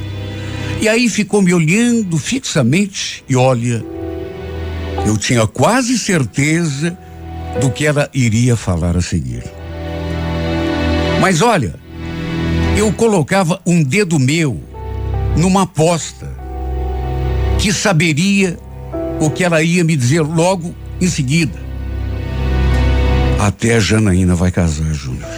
[0.80, 3.84] E aí ficou me olhando fixamente e olha,
[5.06, 6.98] eu tinha quase certeza
[7.60, 9.44] do que ela iria falar a seguir.
[11.20, 11.74] Mas olha,
[12.76, 14.60] eu colocava um dedo meu
[15.36, 16.34] numa aposta
[17.58, 18.58] que saberia
[19.20, 21.58] o que ela ia me dizer logo em seguida.
[23.38, 25.28] Até a Janaína vai casar, Júnior.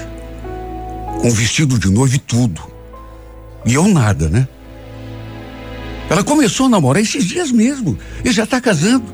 [1.21, 2.78] Com vestido de noivo e tudo.
[3.69, 4.49] E eu nada, né?
[6.09, 9.13] Ela começou a namorar esses dias mesmo e já está casando.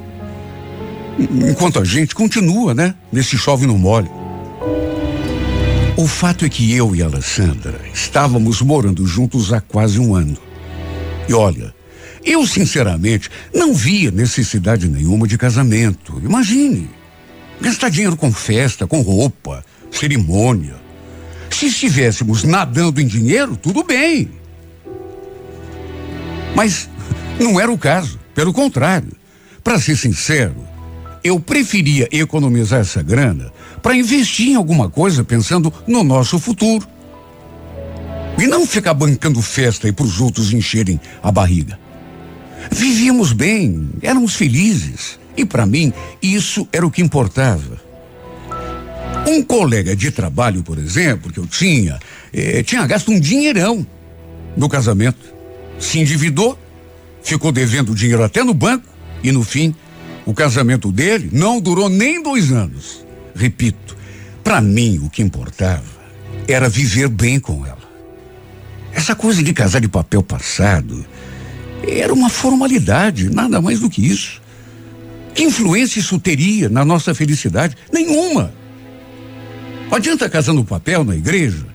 [1.18, 2.94] Enquanto a gente continua, né?
[3.12, 4.08] Nesse chove no mole.
[5.96, 10.36] O fato é que eu e a Alessandra estávamos morando juntos há quase um ano.
[11.28, 11.74] E olha,
[12.24, 16.20] eu sinceramente não via necessidade nenhuma de casamento.
[16.24, 16.88] Imagine,
[17.60, 20.76] gastar dinheiro com festa, com roupa, cerimônia.
[21.50, 24.43] Se estivéssemos nadando em dinheiro, tudo bem.
[26.54, 26.88] Mas
[27.38, 28.18] não era o caso.
[28.34, 29.12] Pelo contrário,
[29.62, 30.56] para ser sincero,
[31.22, 36.86] eu preferia economizar essa grana para investir em alguma coisa pensando no nosso futuro.
[38.38, 41.78] E não ficar bancando festa aí para os outros encherem a barriga.
[42.70, 45.18] Vivíamos bem, éramos felizes.
[45.36, 47.82] E para mim, isso era o que importava.
[49.26, 51.98] Um colega de trabalho, por exemplo, que eu tinha,
[52.32, 53.86] eh, tinha gasto um dinheirão
[54.56, 55.33] no casamento.
[55.78, 56.58] Se endividou,
[57.22, 58.86] ficou devendo dinheiro até no banco
[59.22, 59.74] e no fim
[60.26, 63.04] o casamento dele não durou nem dois anos.
[63.34, 63.96] Repito,
[64.42, 65.82] para mim o que importava
[66.48, 67.84] era viver bem com ela.
[68.92, 71.04] Essa coisa de casar de papel passado
[71.86, 74.40] era uma formalidade, nada mais do que isso.
[75.34, 77.76] Que influência isso teria na nossa felicidade?
[77.92, 78.54] Nenhuma.
[79.90, 81.66] Adianta casar no papel na igreja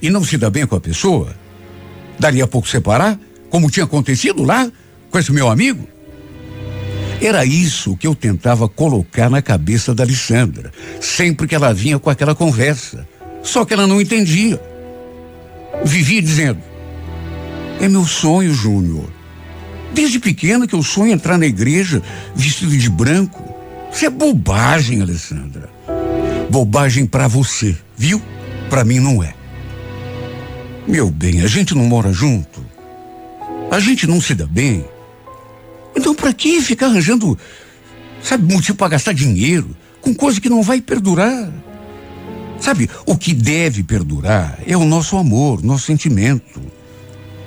[0.00, 1.34] e não se dar bem com a pessoa?
[2.18, 3.18] Daria a pouco separar,
[3.52, 4.72] como tinha acontecido lá
[5.10, 5.86] com esse meu amigo?
[7.20, 12.08] Era isso que eu tentava colocar na cabeça da Alessandra, sempre que ela vinha com
[12.08, 13.06] aquela conversa.
[13.42, 14.58] Só que ela não entendia.
[15.84, 16.62] Vivia dizendo:
[17.78, 19.12] É meu sonho, Júnior.
[19.92, 22.02] Desde pequena que eu sonho entrar na igreja
[22.34, 23.54] vestido de branco.
[23.92, 25.68] Isso é bobagem, Alessandra.
[26.48, 28.20] Bobagem para você, viu?
[28.70, 29.34] Para mim não é.
[30.88, 32.61] Meu bem, a gente não mora junto.
[33.72, 34.84] A gente não se dá bem.
[35.96, 37.38] Então, para que ficar arranjando,
[38.22, 41.50] sabe, motivo para gastar dinheiro com coisa que não vai perdurar?
[42.60, 46.60] Sabe, o que deve perdurar é o nosso amor, nosso sentimento.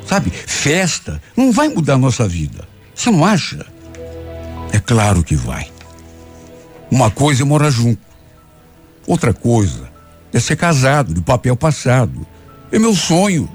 [0.07, 2.67] Sabe, festa não vai mudar a nossa vida.
[2.95, 3.63] Você não acha?
[4.73, 5.71] É claro que vai.
[6.89, 8.01] Uma coisa é morar junto.
[9.05, 9.91] Outra coisa
[10.33, 12.25] é ser casado, de papel passado.
[12.71, 13.47] É meu sonho.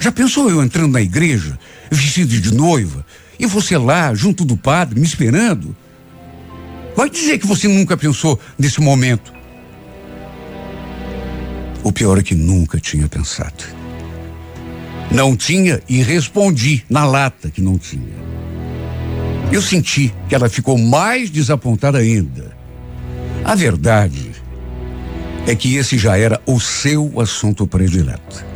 [0.00, 1.58] Já pensou eu entrando na igreja,
[1.90, 3.04] vestido de noiva,
[3.38, 5.76] e você lá, junto do padre, me esperando?
[6.96, 9.30] Vai dizer que você nunca pensou nesse momento.
[11.84, 13.64] O pior é que nunca tinha pensado.
[15.10, 18.30] Não tinha e respondi na lata que não tinha.
[19.52, 22.56] Eu senti que ela ficou mais desapontada ainda.
[23.44, 24.30] A verdade
[25.46, 28.49] é que esse já era o seu assunto predileto.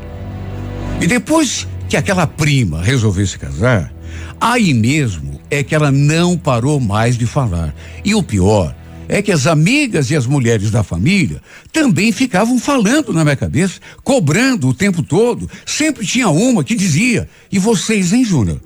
[1.05, 3.93] E depois que aquela prima resolveu se casar,
[4.41, 7.75] Aí mesmo é que ela não parou mais de falar.
[8.05, 8.75] E o pior
[9.09, 11.41] é que as amigas e as mulheres da família
[11.73, 15.49] também ficavam falando na minha cabeça, cobrando o tempo todo.
[15.65, 18.61] Sempre tinha uma que dizia: E vocês, hein, Júnior?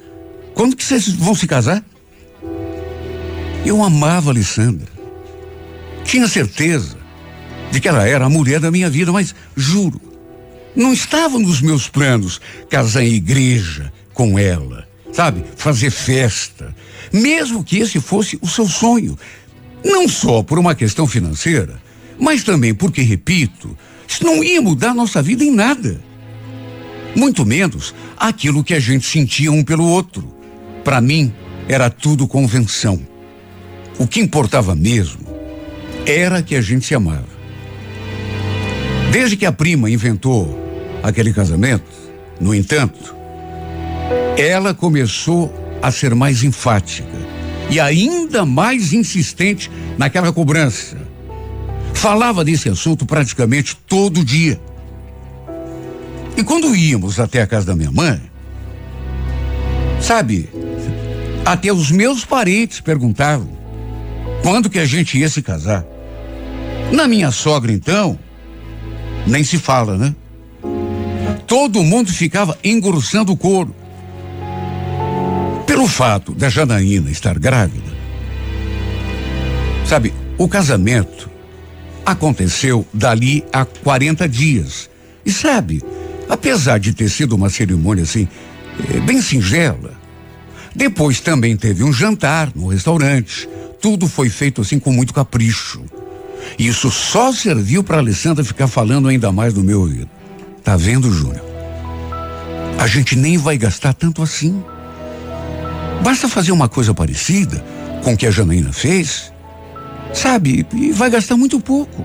[0.55, 1.85] Quando que vocês vão se casar?
[3.65, 4.89] Eu amava a Alessandra.
[6.05, 6.97] Tinha certeza
[7.71, 10.01] de que ela era a mulher da minha vida, mas juro,
[10.79, 15.45] não estava nos meus planos casar em igreja com ela sabe?
[15.57, 16.75] Fazer festa.
[17.13, 19.19] Mesmo que esse fosse o seu sonho.
[19.85, 21.81] Não só por uma questão financeira,
[22.19, 23.77] mas também porque, repito,
[24.07, 26.01] isso não ia mudar nossa vida em nada.
[27.17, 30.33] Muito menos aquilo que a gente sentia um pelo outro.
[30.85, 31.33] Para mim,
[31.69, 33.01] era tudo convenção.
[33.99, 35.27] O que importava mesmo
[36.07, 37.39] era que a gente se amava.
[39.11, 40.68] Desde que a prima inventou
[41.03, 41.91] aquele casamento,
[42.41, 43.15] no entanto,
[44.37, 47.09] ela começou a ser mais enfática
[47.71, 50.97] e ainda mais insistente naquela cobrança.
[51.93, 54.61] Falava desse assunto praticamente todo dia.
[56.37, 58.21] E quando íamos até a casa da minha mãe,
[60.01, 60.49] sabe,
[61.45, 63.49] até os meus parentes perguntavam
[64.43, 65.85] quando que a gente ia se casar.
[66.93, 68.19] Na minha sogra, então,
[69.27, 70.15] nem se fala, né?
[71.49, 73.75] Todo mundo ficava engrossando o couro.
[75.67, 77.93] Pelo fato da Janaína estar grávida,
[79.85, 81.29] sabe, o casamento
[82.07, 84.89] aconteceu dali a 40 dias.
[85.27, 85.83] E sabe,
[86.29, 88.29] Apesar de ter sido uma cerimônia assim,
[88.91, 89.99] eh, bem singela,
[90.75, 93.49] depois também teve um jantar no restaurante.
[93.81, 95.83] Tudo foi feito assim com muito capricho.
[96.59, 100.11] Isso só serviu para Alessandra ficar falando ainda mais no meu ouvido.
[100.69, 101.43] Tá vendo, Júnior?
[102.79, 104.63] A gente nem vai gastar tanto assim.
[106.05, 107.65] Basta fazer uma coisa parecida
[108.05, 109.33] com o que a Janaína fez,
[110.13, 110.67] sabe?
[110.75, 112.05] E vai gastar muito pouco.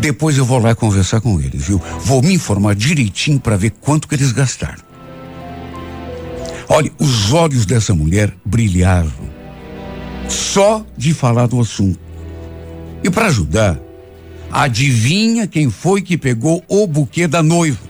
[0.00, 1.80] Depois eu vou lá conversar com eles, viu?
[2.00, 4.82] Vou me informar direitinho para ver quanto que eles gastaram.
[6.68, 9.30] Olha, os olhos dessa mulher brilhavam
[10.28, 12.00] só de falar do assunto.
[13.04, 13.78] E para ajudar,
[14.50, 17.89] adivinha quem foi que pegou o buquê da noiva?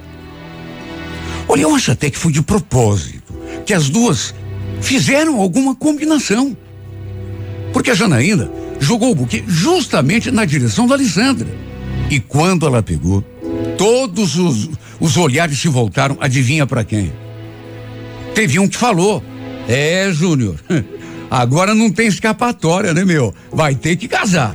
[1.50, 3.34] Olha, eu acho até que foi de propósito,
[3.66, 4.32] que as duas
[4.80, 6.56] fizeram alguma combinação.
[7.72, 8.48] Porque a Janaína
[8.78, 11.48] jogou o buquê justamente na direção da Alessandra.
[12.08, 13.22] E quando ela pegou,
[13.76, 14.70] todos os,
[15.00, 17.12] os olhares se voltaram, adivinha para quem?
[18.32, 19.20] Teve um que falou:
[19.66, 20.54] É, Júnior,
[21.28, 23.34] agora não tem escapatória, né, meu?
[23.50, 24.54] Vai ter que casar.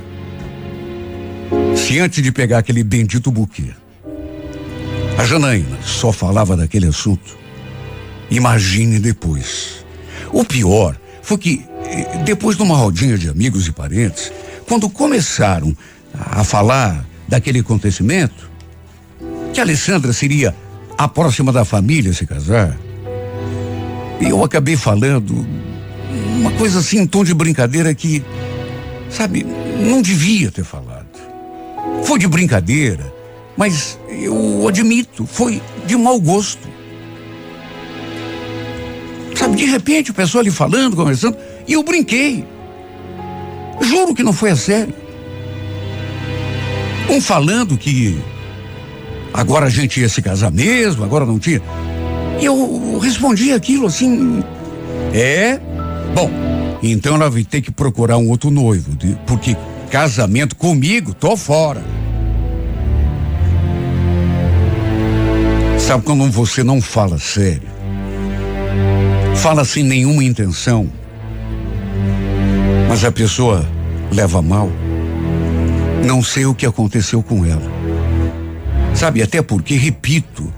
[1.76, 3.74] Se antes de pegar aquele bendito buquê,
[5.18, 7.36] a Janaína só falava daquele assunto,
[8.30, 9.84] imagine depois.
[10.32, 14.32] O pior foi que, eh, depois de uma rodinha de amigos e parentes,
[14.66, 15.76] quando começaram
[16.14, 18.50] a falar daquele acontecimento,
[19.52, 20.54] que Alessandra seria
[20.98, 22.76] a próxima da família se casar.
[24.20, 25.46] Eu acabei falando
[26.38, 28.22] uma coisa assim, um tom de brincadeira que,
[29.10, 31.06] sabe, não devia ter falado.
[32.04, 33.12] Foi de brincadeira,
[33.56, 36.68] mas eu admito, foi de mau gosto.
[39.34, 41.36] Sabe, de repente o pessoal ali falando, conversando,
[41.66, 42.44] e eu brinquei.
[43.80, 44.94] Juro que não foi a sério.
[47.08, 48.18] Um falando que
[49.32, 51.62] agora a gente ia se casar mesmo, agora não tinha.
[52.40, 54.42] E eu respondi aquilo assim.
[55.12, 55.60] É?
[56.14, 56.30] Bom,
[56.82, 58.96] então ela vai ter que procurar um outro noivo,
[59.26, 59.56] porque
[59.90, 61.82] casamento comigo, tô fora.
[65.86, 67.68] Sabe quando você não fala sério?
[69.36, 70.90] Fala sem nenhuma intenção,
[72.88, 73.64] mas a pessoa
[74.10, 74.68] leva mal?
[76.04, 77.70] Não sei o que aconteceu com ela.
[78.96, 80.52] Sabe, até porque, repito,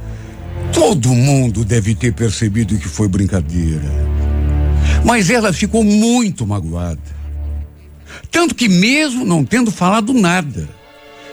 [0.73, 3.85] todo mundo deve ter percebido que foi brincadeira.
[5.05, 7.03] Mas ela ficou muito magoada.
[8.31, 10.67] Tanto que, mesmo não tendo falado nada,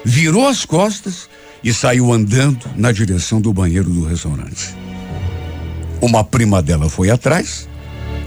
[0.03, 1.29] virou as costas
[1.65, 4.75] e saiu andando na direção do banheiro do restaurante.
[5.99, 7.67] Uma prima dela foi atrás,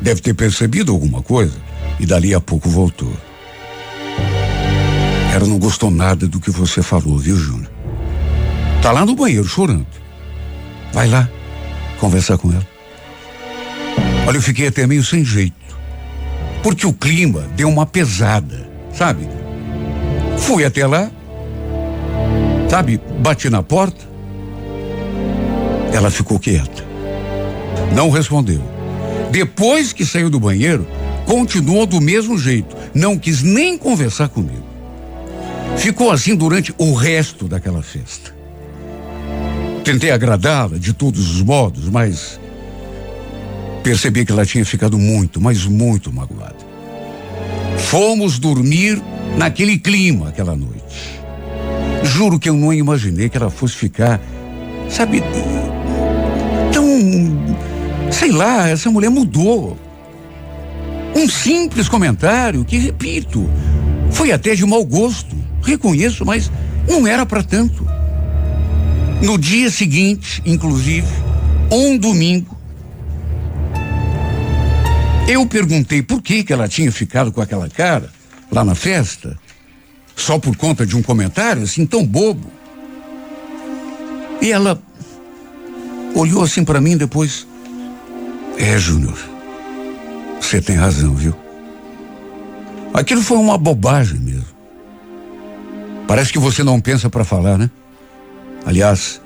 [0.02, 1.54] deve ter percebido alguma coisa,
[2.00, 3.16] e dali a pouco voltou.
[5.32, 7.70] Ela não gostou nada do que você falou, viu, Júnior?
[8.82, 9.86] Tá lá no banheiro chorando.
[10.92, 11.30] Vai lá
[12.00, 12.66] conversar com ela.
[14.26, 15.54] Olha, eu fiquei até meio sem jeito.
[16.60, 19.28] Porque o clima deu uma pesada, sabe?
[20.38, 21.08] Fui até lá,
[22.68, 23.00] sabe?
[23.20, 24.06] Bati na porta.
[25.92, 26.84] Ela ficou quieta.
[27.94, 28.62] Não respondeu.
[29.30, 30.86] Depois que saiu do banheiro,
[31.26, 32.76] continuou do mesmo jeito.
[32.94, 34.66] Não quis nem conversar comigo.
[35.76, 38.34] Ficou assim durante o resto daquela festa.
[39.84, 42.38] Tentei agradá-la de todos os modos, mas
[43.82, 46.68] percebi que ela tinha ficado muito, mas muito magoada.
[47.78, 49.00] Fomos dormir
[49.36, 51.17] naquele clima aquela noite.
[52.02, 54.20] Juro que eu não imaginei que ela fosse ficar,
[54.88, 55.22] sabe,
[56.72, 56.88] tão.
[58.10, 59.76] Sei lá, essa mulher mudou.
[61.14, 63.48] Um simples comentário que, repito,
[64.10, 65.36] foi até de mau gosto.
[65.62, 66.50] Reconheço, mas
[66.88, 67.86] não era para tanto.
[69.22, 71.08] No dia seguinte, inclusive,
[71.70, 72.56] um domingo,
[75.28, 78.10] eu perguntei por que que ela tinha ficado com aquela cara
[78.50, 79.36] lá na festa,
[80.18, 82.50] só por conta de um comentário assim tão bobo.
[84.42, 84.80] E ela
[86.14, 87.46] olhou assim para mim depois.
[88.58, 89.16] É, Júnior,
[90.40, 91.34] você tem razão, viu?
[92.92, 94.58] Aquilo foi uma bobagem mesmo.
[96.08, 97.70] Parece que você não pensa para falar, né?
[98.66, 99.20] Aliás,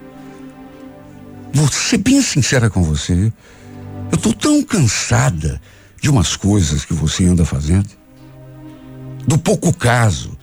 [1.52, 3.32] vou ser bem sincera com você.
[4.10, 5.60] Eu tô tão cansada
[6.00, 7.88] de umas coisas que você anda fazendo.
[9.26, 10.36] Do pouco caso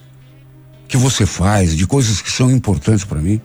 [0.89, 3.39] que você faz, de coisas que são importantes para mim.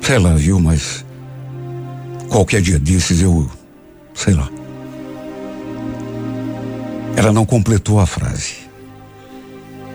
[0.00, 1.04] Sei lá, viu, mas
[2.28, 3.48] qualquer dia desses eu.
[4.12, 4.50] sei lá.
[7.16, 8.56] Ela não completou a frase,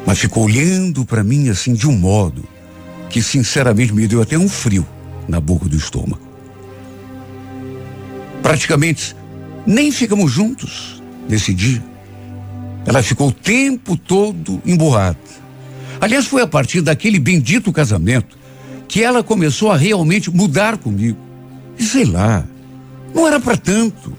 [0.05, 2.43] mas ficou olhando para mim assim de um modo
[3.09, 4.87] que sinceramente me deu até um frio
[5.27, 6.21] na boca do estômago.
[8.41, 9.15] Praticamente
[9.65, 11.83] nem ficamos juntos nesse dia.
[12.85, 15.42] Ela ficou o tempo todo emburrada.
[16.03, 18.37] Aliás, foi a partir daquele bendito casamento
[18.89, 21.17] que ela começou a realmente mudar comigo.
[21.79, 22.45] E sei lá,
[23.15, 24.13] não era para tanto.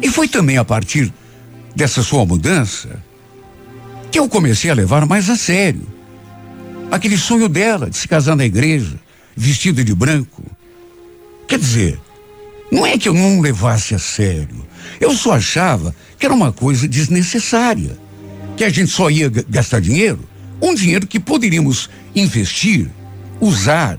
[0.00, 1.12] E foi também a partir
[1.74, 3.02] dessa sua mudança
[4.12, 5.84] que eu comecei a levar mais a sério
[6.88, 8.94] aquele sonho dela de se casar na igreja,
[9.36, 10.44] vestida de branco.
[11.48, 12.00] Quer dizer,
[12.70, 14.64] não é que eu não levasse a sério.
[15.00, 18.05] Eu só achava que era uma coisa desnecessária.
[18.56, 20.20] Que a gente só ia gastar dinheiro,
[20.60, 22.90] um dinheiro que poderíamos investir,
[23.40, 23.98] usar,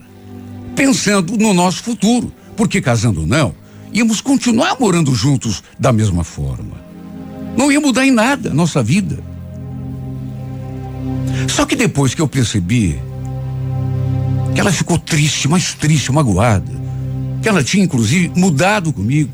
[0.76, 2.32] pensando no nosso futuro.
[2.56, 3.54] Porque casando ou não,
[3.94, 6.76] íamos continuar morando juntos da mesma forma.
[7.56, 9.20] Não ia mudar em nada a nossa vida.
[11.48, 13.00] Só que depois que eu percebi
[14.54, 16.72] que ela ficou triste, mais triste, magoada,
[17.42, 19.30] que ela tinha inclusive mudado comigo,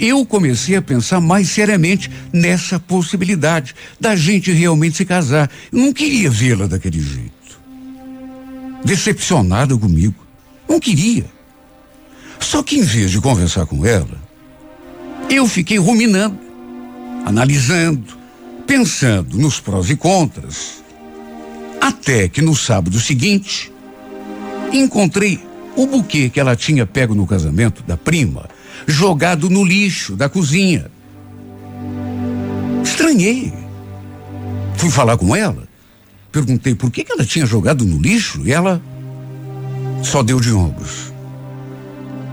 [0.00, 5.50] eu comecei a pensar mais seriamente nessa possibilidade da gente realmente se casar.
[5.70, 7.60] Eu não queria vê-la daquele jeito.
[8.82, 10.14] Decepcionada comigo.
[10.66, 11.26] Não queria.
[12.38, 14.18] Só que em vez de conversar com ela,
[15.28, 16.38] eu fiquei ruminando,
[17.26, 18.18] analisando,
[18.66, 20.82] pensando nos prós e contras.
[21.80, 23.70] Até que no sábado seguinte,
[24.72, 25.40] encontrei
[25.76, 28.48] o buquê que ela tinha pego no casamento da prima
[28.90, 30.90] jogado no lixo da cozinha.
[32.82, 33.52] Estranhei.
[34.76, 35.68] Fui falar com ela.
[36.32, 38.80] Perguntei por que, que ela tinha jogado no lixo e ela
[40.02, 41.12] só deu de ombros.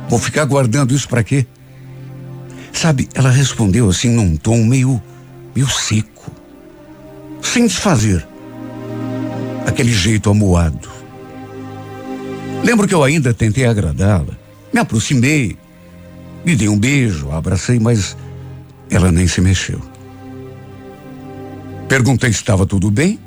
[0.09, 1.45] Vou ficar guardando isso para quê?
[2.71, 5.01] Sabe, ela respondeu assim num tom meio,
[5.55, 6.31] meio seco,
[7.41, 8.25] sem desfazer
[9.65, 10.89] aquele jeito amuado.
[12.63, 14.37] Lembro que eu ainda tentei agradá-la.
[14.73, 15.57] Me aproximei,
[16.45, 18.15] me dei um beijo, a abracei, mas
[18.89, 19.81] ela nem se mexeu.
[21.87, 23.19] Perguntei se estava tudo bem,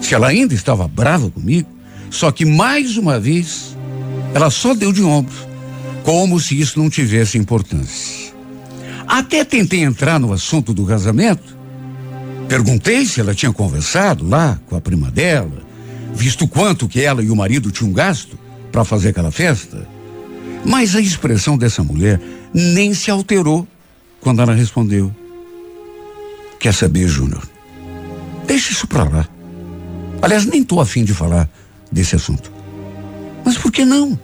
[0.00, 1.68] se ela ainda estava brava comigo,
[2.10, 3.76] só que mais uma vez
[4.34, 5.46] ela só deu de ombros,
[6.04, 8.32] como se isso não tivesse importância.
[9.06, 11.56] Até tentei entrar no assunto do casamento.
[12.48, 15.62] Perguntei se ela tinha conversado lá com a prima dela,
[16.14, 18.38] visto quanto que ela e o marido tinham gasto
[18.70, 19.88] para fazer aquela festa.
[20.64, 22.20] Mas a expressão dessa mulher
[22.52, 23.68] nem se alterou
[24.20, 25.14] quando ela respondeu:
[26.58, 27.46] Quer saber, Júnior?
[28.46, 29.28] Deixa isso pra lá.
[30.22, 31.48] Aliás, nem tô afim de falar
[31.92, 32.50] desse assunto.
[33.44, 34.18] Mas por que não?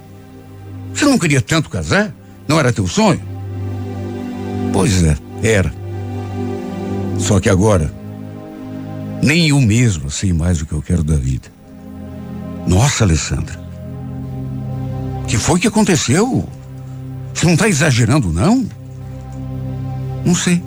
[0.95, 2.15] Você não queria tanto casar?
[2.49, 3.21] Não era teu sonho?
[4.73, 5.73] Pois é, era.
[7.19, 7.93] Só que agora,
[9.23, 11.49] nem eu mesmo sei mais o que eu quero da vida.
[12.67, 13.60] Nossa, Alessandra
[15.31, 16.49] que foi que aconteceu?
[17.33, 18.69] Você não está exagerando, não?
[20.25, 20.61] Não sei.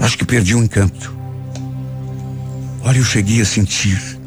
[0.00, 1.14] Acho que perdi o um encanto.
[2.82, 4.18] Olha, eu cheguei a sentir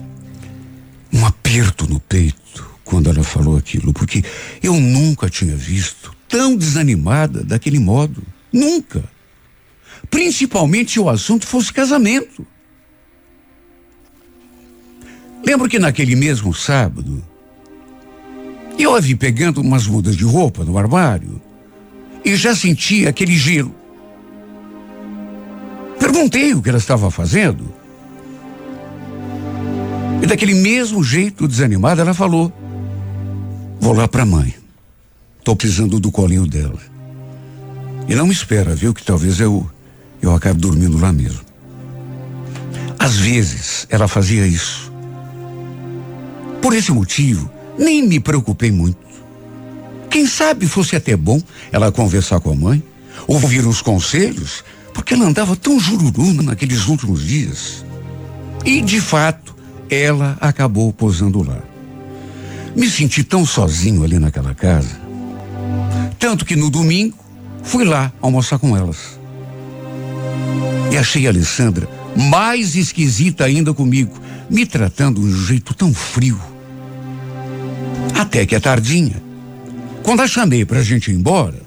[1.12, 4.24] um aperto no peito quando ela falou aquilo, porque
[4.62, 8.22] eu nunca tinha visto tão desanimada daquele modo.
[8.54, 9.04] Nunca.
[10.12, 12.46] Principalmente se o assunto fosse casamento.
[15.44, 17.24] Lembro que naquele mesmo sábado,
[18.84, 21.42] eu a vi pegando umas mudas de roupa no armário
[22.24, 23.74] e já sentia aquele gelo.
[26.00, 27.74] Perguntei o que ela estava fazendo.
[30.22, 32.52] E daquele mesmo jeito desanimada, ela falou:
[33.80, 34.54] Vou lá para a mãe.
[35.40, 36.80] Estou precisando do colinho dela.
[38.08, 39.70] E não me espera, viu, que talvez eu,
[40.22, 41.42] eu acabe dormindo lá mesmo.
[42.98, 44.92] Às vezes, ela fazia isso.
[46.62, 49.06] Por esse motivo, nem me preocupei muito.
[50.10, 52.82] Quem sabe fosse até bom ela conversar com a mãe,
[53.28, 54.64] ouvir os conselhos,
[54.94, 57.86] porque ela andava tão jururu naqueles últimos dias.
[58.64, 59.56] E, de fato,
[59.90, 61.62] ela acabou posando lá.
[62.76, 65.00] Me senti tão sozinho ali naquela casa.
[66.18, 67.18] Tanto que no domingo
[67.62, 69.20] fui lá almoçar com elas.
[70.92, 74.18] E achei a Alessandra mais esquisita ainda comigo,
[74.50, 76.40] me tratando de um jeito tão frio.
[78.16, 79.22] Até que é tardinha.
[80.02, 81.62] Quando a chamei pra gente ir embora,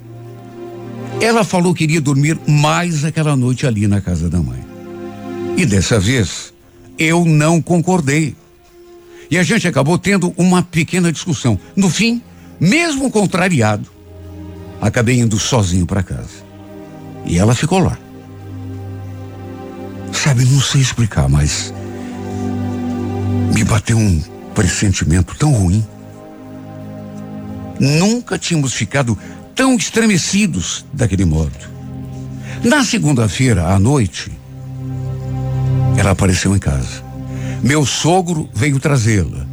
[1.20, 4.64] ela falou que iria dormir mais aquela noite ali na casa da mãe.
[5.56, 6.54] E dessa vez,
[6.98, 8.34] eu não concordei.
[9.30, 11.58] E a gente acabou tendo uma pequena discussão.
[11.76, 12.22] No fim,
[12.58, 13.86] mesmo contrariado,
[14.80, 16.46] acabei indo sozinho para casa.
[17.26, 17.98] E ela ficou lá.
[20.12, 21.74] Sabe, não sei explicar, mas
[23.54, 24.22] me bateu um
[24.54, 25.84] pressentimento tão ruim.
[27.78, 29.16] Nunca tínhamos ficado
[29.54, 31.52] tão estremecidos daquele modo.
[32.62, 34.32] Na segunda-feira à noite,
[35.96, 37.02] ela apareceu em casa.
[37.62, 39.46] Meu sogro veio trazê-la.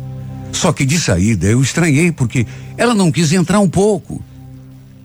[0.51, 2.47] Só que de saída eu estranhei porque
[2.77, 4.23] ela não quis entrar um pouco.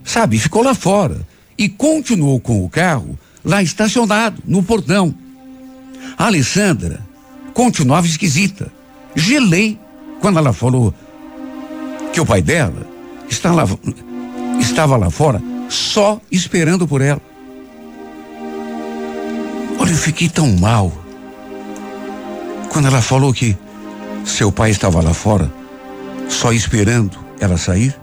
[0.03, 5.13] Sabe, ficou lá fora e continuou com o carro lá estacionado, no portão.
[6.17, 7.01] A Alessandra
[7.53, 8.71] continuava esquisita.
[9.15, 9.79] Gelei
[10.19, 10.93] quando ela falou
[12.13, 12.90] que o pai dela
[13.31, 13.65] está lá,
[14.59, 17.21] estava lá fora só esperando por ela.
[19.79, 20.91] Olha, eu fiquei tão mal
[22.69, 23.57] quando ela falou que
[24.25, 25.51] seu pai estava lá fora,
[26.29, 27.95] só esperando ela sair,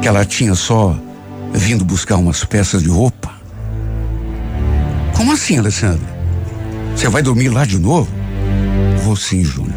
[0.00, 0.96] que ela tinha só
[1.52, 3.32] vindo buscar umas peças de roupa.
[5.16, 6.12] Como assim, Alessandra?
[6.94, 8.10] Você vai dormir lá de novo?
[9.04, 9.74] Vou sim, Júnior.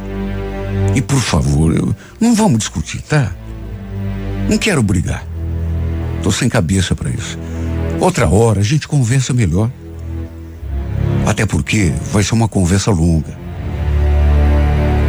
[0.93, 3.31] E por favor, eu, não vamos discutir, tá?
[4.49, 5.25] Não quero brigar.
[6.21, 7.37] Tô sem cabeça para isso.
[7.99, 9.71] Outra hora a gente conversa melhor.
[11.25, 13.37] Até porque vai ser uma conversa longa.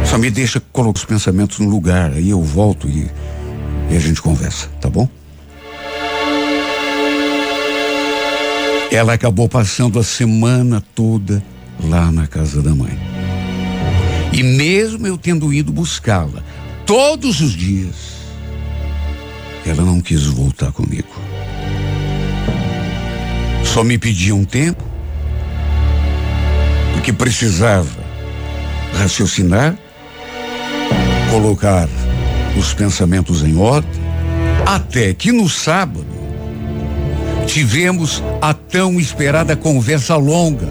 [0.05, 3.07] Só me deixa colocar os pensamentos no lugar, aí eu volto e,
[3.91, 5.07] e a gente conversa, tá bom?
[8.89, 11.43] Ela acabou passando a semana toda
[11.83, 12.97] lá na casa da mãe.
[14.31, 16.41] E mesmo eu tendo ido buscá-la
[16.85, 18.16] todos os dias,
[19.67, 21.09] ela não quis voltar comigo.
[23.63, 24.83] Só me pedia um tempo,
[26.93, 28.07] porque precisava
[28.93, 29.77] raciocinar
[31.29, 31.87] colocar
[32.57, 34.01] os pensamentos em ordem,
[34.65, 36.07] até que no sábado
[37.45, 40.67] tivemos a tão esperada conversa longa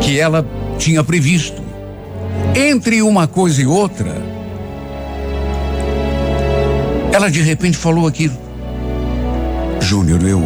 [0.00, 0.46] que ela
[0.78, 1.60] tinha previsto.
[2.54, 4.19] Entre uma coisa e outra,
[7.20, 8.36] ela de repente falou aquilo.
[9.80, 10.42] Júnior, eu.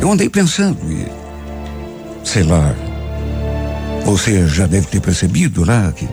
[0.00, 1.06] Eu andei pensando e.
[2.24, 2.74] Sei lá.
[4.06, 6.08] Você já deve ter percebido lá que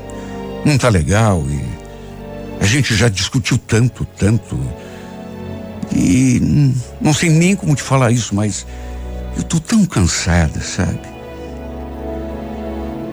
[0.65, 1.63] não tá legal e
[2.59, 4.59] a gente já discutiu tanto, tanto.
[5.95, 6.41] E
[6.99, 8.65] não sei nem como te falar isso, mas
[9.37, 10.99] eu tô tão cansada, sabe?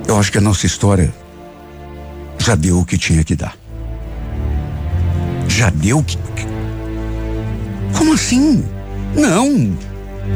[0.08, 1.12] Eu acho que a nossa história
[2.38, 3.59] já deu o que tinha que dar.
[5.60, 6.02] Já deu.
[7.92, 8.64] Como assim?
[9.14, 9.76] Não!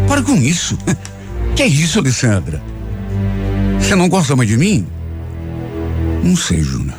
[0.07, 0.77] Para com isso.
[1.57, 2.61] Que é isso, Alessandra?
[3.79, 4.85] Você não gosta mais de mim?
[6.22, 6.95] Não sei, Juna.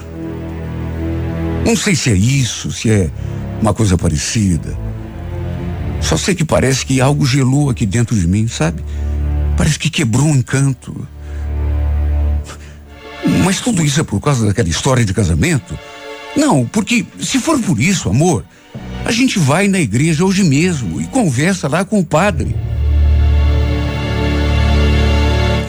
[1.65, 3.11] Não sei se é isso, se é
[3.61, 4.75] uma coisa parecida.
[6.01, 8.81] Só sei que parece que algo gelou aqui dentro de mim, sabe?
[9.57, 11.07] Parece que quebrou um encanto.
[13.43, 15.77] Mas tudo isso é por causa daquela história de casamento?
[16.35, 18.43] Não, porque se for por isso, amor,
[19.05, 22.55] a gente vai na igreja hoje mesmo e conversa lá com o padre.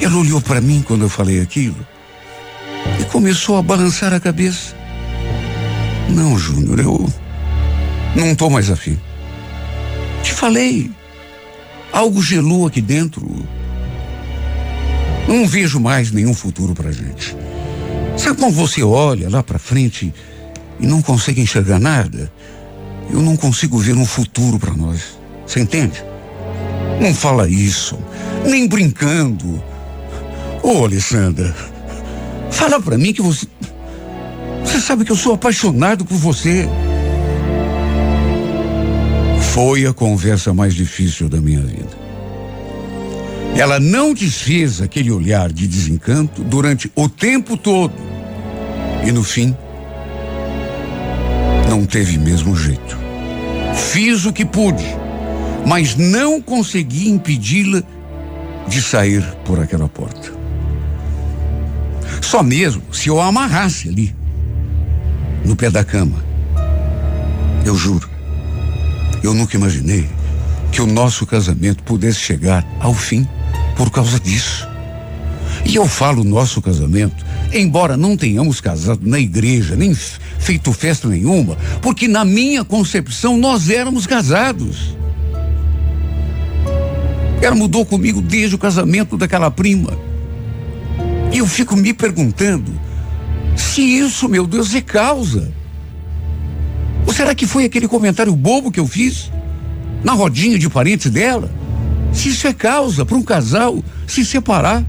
[0.00, 1.76] Ela olhou para mim quando eu falei aquilo
[3.00, 4.74] e começou a balançar a cabeça.
[6.08, 7.12] Não, Júnior, eu
[8.14, 8.98] não estou mais afim.
[10.22, 10.90] Te falei.
[11.92, 13.46] Algo gelou aqui dentro.
[15.28, 17.36] Não vejo mais nenhum futuro pra gente.
[18.16, 20.12] Sabe quando você olha lá pra frente
[20.80, 22.30] e não consegue enxergar nada?
[23.10, 25.18] Eu não consigo ver um futuro para nós.
[25.46, 26.02] Você entende?
[27.00, 27.98] Não fala isso,
[28.44, 29.62] nem brincando.
[30.62, 31.54] Ô, Alessandra,
[32.50, 33.46] fala para mim que você
[34.66, 36.68] você sabe que eu sou apaixonado por você.
[39.54, 41.96] Foi a conversa mais difícil da minha vida.
[43.56, 47.94] Ela não desfez aquele olhar de desencanto durante o tempo todo.
[49.06, 49.56] E no fim,
[51.76, 52.98] não teve mesmo jeito.
[53.74, 54.84] Fiz o que pude,
[55.66, 57.82] mas não consegui impedi-la
[58.66, 60.32] de sair por aquela porta.
[62.22, 64.14] Só mesmo se eu a amarrasse ali
[65.44, 66.24] no pé da cama.
[67.62, 68.08] Eu juro,
[69.22, 70.08] eu nunca imaginei
[70.72, 73.28] que o nosso casamento pudesse chegar ao fim
[73.76, 74.66] por causa disso.
[75.68, 81.56] E eu falo nosso casamento, embora não tenhamos casado na igreja, nem feito festa nenhuma,
[81.82, 84.96] porque na minha concepção nós éramos casados.
[87.42, 89.90] Ela mudou comigo desde o casamento daquela prima.
[91.32, 92.72] E eu fico me perguntando
[93.56, 95.52] se isso, meu Deus, é causa.
[97.06, 99.32] Ou será que foi aquele comentário bobo que eu fiz
[100.04, 101.50] na rodinha de parentes dela?
[102.12, 104.84] Se isso é causa para um casal se separar.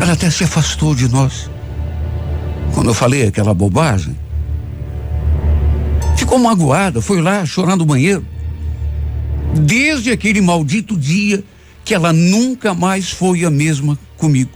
[0.00, 1.50] Ela até se afastou de nós.
[2.74, 4.16] Quando eu falei aquela bobagem.
[6.16, 8.24] Ficou magoada, foi lá chorar no banheiro.
[9.54, 11.44] Desde aquele maldito dia
[11.84, 14.52] que ela nunca mais foi a mesma comigo.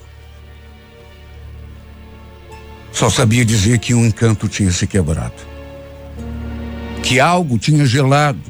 [2.92, 5.34] Só sabia dizer que um encanto tinha se quebrado.
[7.02, 8.40] Que algo tinha gelado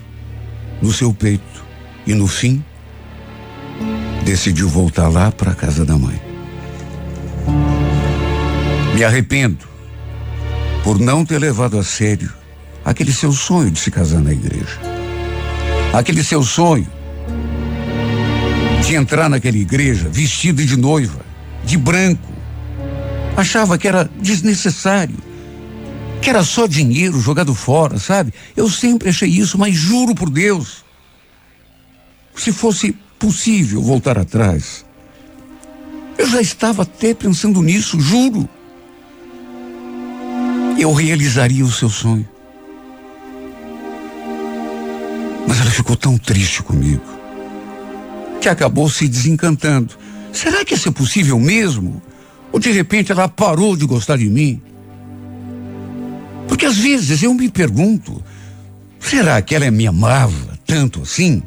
[0.82, 1.64] no seu peito.
[2.06, 2.62] E no fim,
[4.24, 6.23] decidiu voltar lá para a casa da mãe.
[8.94, 9.66] Me arrependo
[10.82, 12.32] por não ter levado a sério
[12.84, 14.78] aquele seu sonho de se casar na igreja.
[15.92, 16.86] Aquele seu sonho
[18.86, 21.24] de entrar naquela igreja vestida de noiva,
[21.64, 22.32] de branco.
[23.36, 25.16] Achava que era desnecessário,
[26.20, 28.32] que era só dinheiro jogado fora, sabe?
[28.54, 30.84] Eu sempre achei isso, mas juro por Deus,
[32.36, 34.84] se fosse possível voltar atrás,
[36.16, 38.48] eu já estava até pensando nisso, juro.
[40.78, 42.28] Eu realizaria o seu sonho.
[45.46, 47.04] Mas ela ficou tão triste comigo
[48.40, 49.94] que acabou se desencantando.
[50.32, 52.02] Será que isso é possível mesmo?
[52.52, 54.60] Ou de repente ela parou de gostar de mim?
[56.46, 58.22] Porque às vezes eu me pergunto:
[59.00, 61.42] será que ela me amava tanto assim?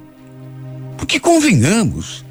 [0.98, 2.26] Porque convenhamos,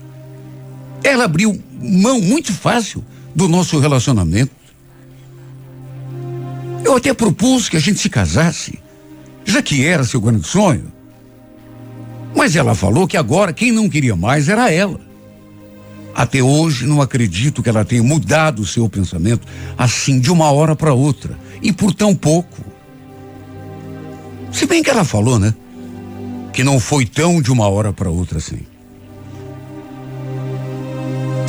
[1.04, 3.04] ela abriu mão muito fácil
[3.34, 4.52] do nosso relacionamento.
[6.84, 8.78] Eu até propus que a gente se casasse,
[9.44, 10.92] já que era seu grande sonho.
[12.34, 15.00] Mas ela falou que agora quem não queria mais era ela.
[16.14, 19.46] Até hoje não acredito que ela tenha mudado o seu pensamento
[19.76, 22.64] assim de uma hora para outra e por tão pouco.
[24.50, 25.54] Se bem que ela falou, né?
[26.52, 28.60] Que não foi tão de uma hora para outra assim.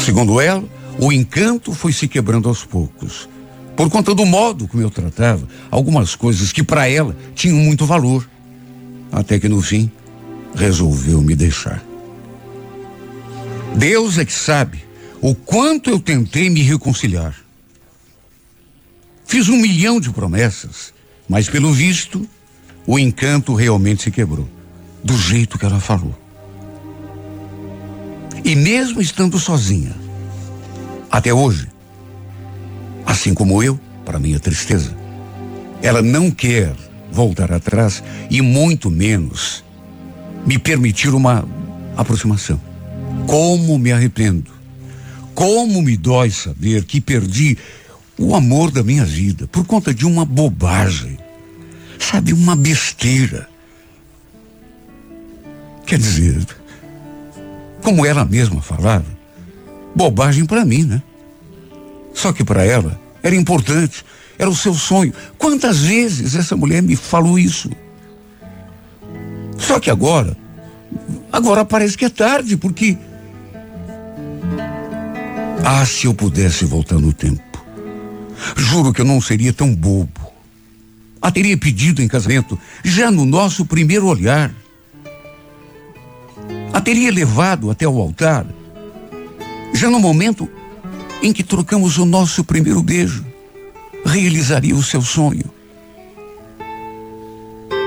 [0.07, 0.63] Segundo ela,
[1.01, 3.27] o encanto foi se quebrando aos poucos.
[3.75, 8.25] Por conta do modo como eu tratava algumas coisas que para ela tinham muito valor.
[9.11, 9.91] Até que no fim,
[10.55, 11.83] resolveu me deixar.
[13.75, 14.81] Deus é que sabe
[15.19, 17.35] o quanto eu tentei me reconciliar.
[19.25, 20.93] Fiz um milhão de promessas,
[21.27, 22.25] mas pelo visto,
[22.85, 24.47] o encanto realmente se quebrou,
[25.03, 26.17] do jeito que ela falou.
[28.43, 29.95] E mesmo estando sozinha,
[31.11, 31.67] até hoje,
[33.05, 34.95] assim como eu, para minha tristeza,
[35.81, 36.73] ela não quer
[37.11, 39.63] voltar atrás e muito menos
[40.45, 41.47] me permitir uma
[41.95, 42.59] aproximação.
[43.25, 44.51] Como me arrependo.
[45.33, 47.57] Como me dói saber que perdi
[48.17, 51.17] o amor da minha vida por conta de uma bobagem.
[51.99, 53.47] Sabe, uma besteira.
[55.85, 56.45] Quer dizer,
[57.87, 59.05] como ela mesma falava,
[59.95, 61.01] bobagem para mim, né?
[62.13, 64.03] Só que para ela era importante,
[64.37, 65.13] era o seu sonho.
[65.37, 67.71] Quantas vezes essa mulher me falou isso?
[69.57, 70.35] Só que agora,
[71.31, 72.97] agora parece que é tarde, porque.
[75.63, 77.41] Ah, se eu pudesse voltar no tempo.
[78.57, 80.29] Juro que eu não seria tão bobo.
[81.21, 84.53] A teria pedido em casamento já no nosso primeiro olhar.
[86.77, 88.45] A teria levado até o altar
[89.73, 90.47] já no momento
[91.23, 93.25] em que trocamos o nosso primeiro beijo.
[94.05, 95.45] Realizaria o seu sonho.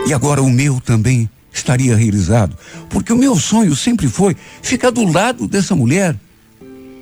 [0.08, 2.58] E agora o meu também estaria realizado.
[2.88, 6.18] Porque o meu sonho sempre foi ficar do lado dessa mulher.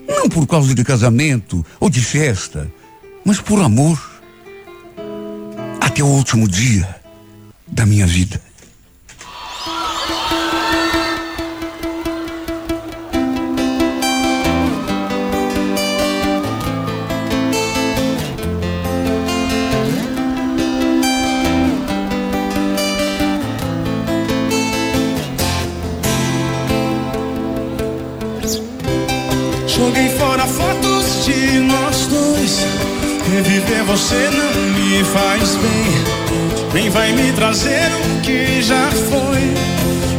[0.07, 2.70] Não por causa de casamento ou de festa,
[3.24, 3.99] mas por amor.
[5.80, 6.86] Até o último dia
[7.66, 8.48] da minha vida.
[33.39, 39.55] Reviver você não me faz bem, nem vai me trazer o que já foi.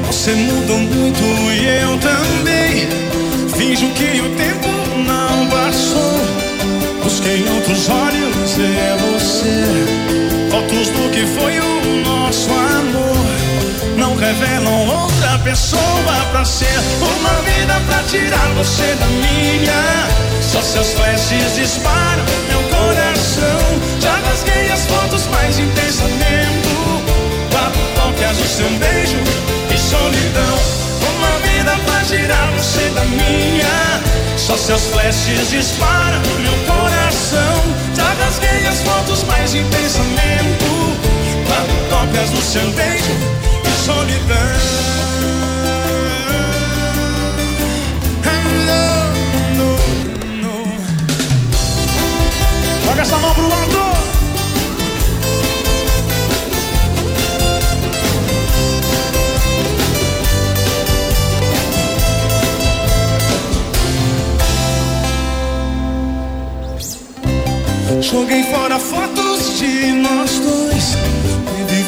[0.07, 2.88] Você mudou muito e eu também.
[3.57, 4.70] Finjo que o tempo
[5.05, 6.22] não passou.
[7.03, 9.66] Busquei outros olhos e você.
[10.51, 13.09] Fotos do que foi o nosso amor.
[14.20, 16.67] Revelam outra pessoa pra ser.
[16.99, 20.07] Uma vida pra tirar você da minha.
[20.41, 23.61] Só seus flashes disparam meu coração.
[24.01, 26.70] Já rasguei as fotos mais em pensamento.
[27.49, 29.17] Quatro cópias do seu beijo
[29.74, 30.57] e solidão.
[31.15, 34.01] Uma vida pra tirar você da minha.
[34.36, 37.63] Só seus flashes disparam meu coração.
[37.95, 40.97] Já rasguei as fotos mais em pensamento.
[41.47, 43.39] Quatro cópias do seu beijo
[43.80, 44.60] solidão.
[52.86, 53.80] Joga essa mão pro alto.
[68.02, 70.79] Joguei fora fotos de nós dois.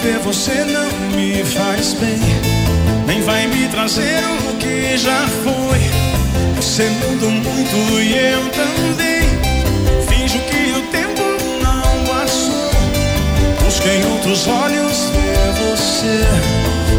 [0.01, 2.17] Viver você não me faz bem.
[3.05, 5.79] Nem vai me trazer o que já foi.
[6.55, 9.21] Você mudou muito e eu também.
[10.07, 11.21] Finjo que o tempo
[11.61, 12.71] não passou.
[13.63, 16.25] Busquei outros olhos ver você.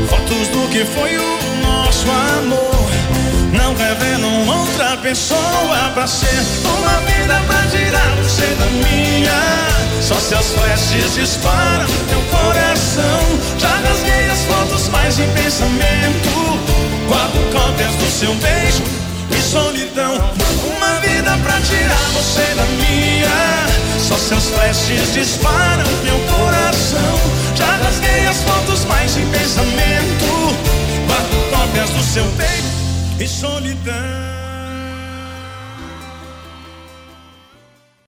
[0.09, 2.82] Fotos do que foi o nosso amor.
[3.73, 6.29] Não revelam outra pessoa pra ser
[6.67, 9.33] uma vida pra tirar você da minha.
[10.03, 13.23] Só seus flashes disparam meu coração.
[13.59, 16.29] Já rasguei as fotos mais em pensamento.
[17.09, 18.83] Quatro cópias do seu beijo
[19.31, 20.17] e solidão.
[20.77, 23.67] Uma vida pra tirar você da minha.
[24.07, 27.19] Só seus flashes disparam meu coração.
[27.57, 30.59] Já rasguei as fotos mais em pensamento.
[31.07, 32.72] Quatro cópias do seu beijo
[33.23, 34.22] e solidão.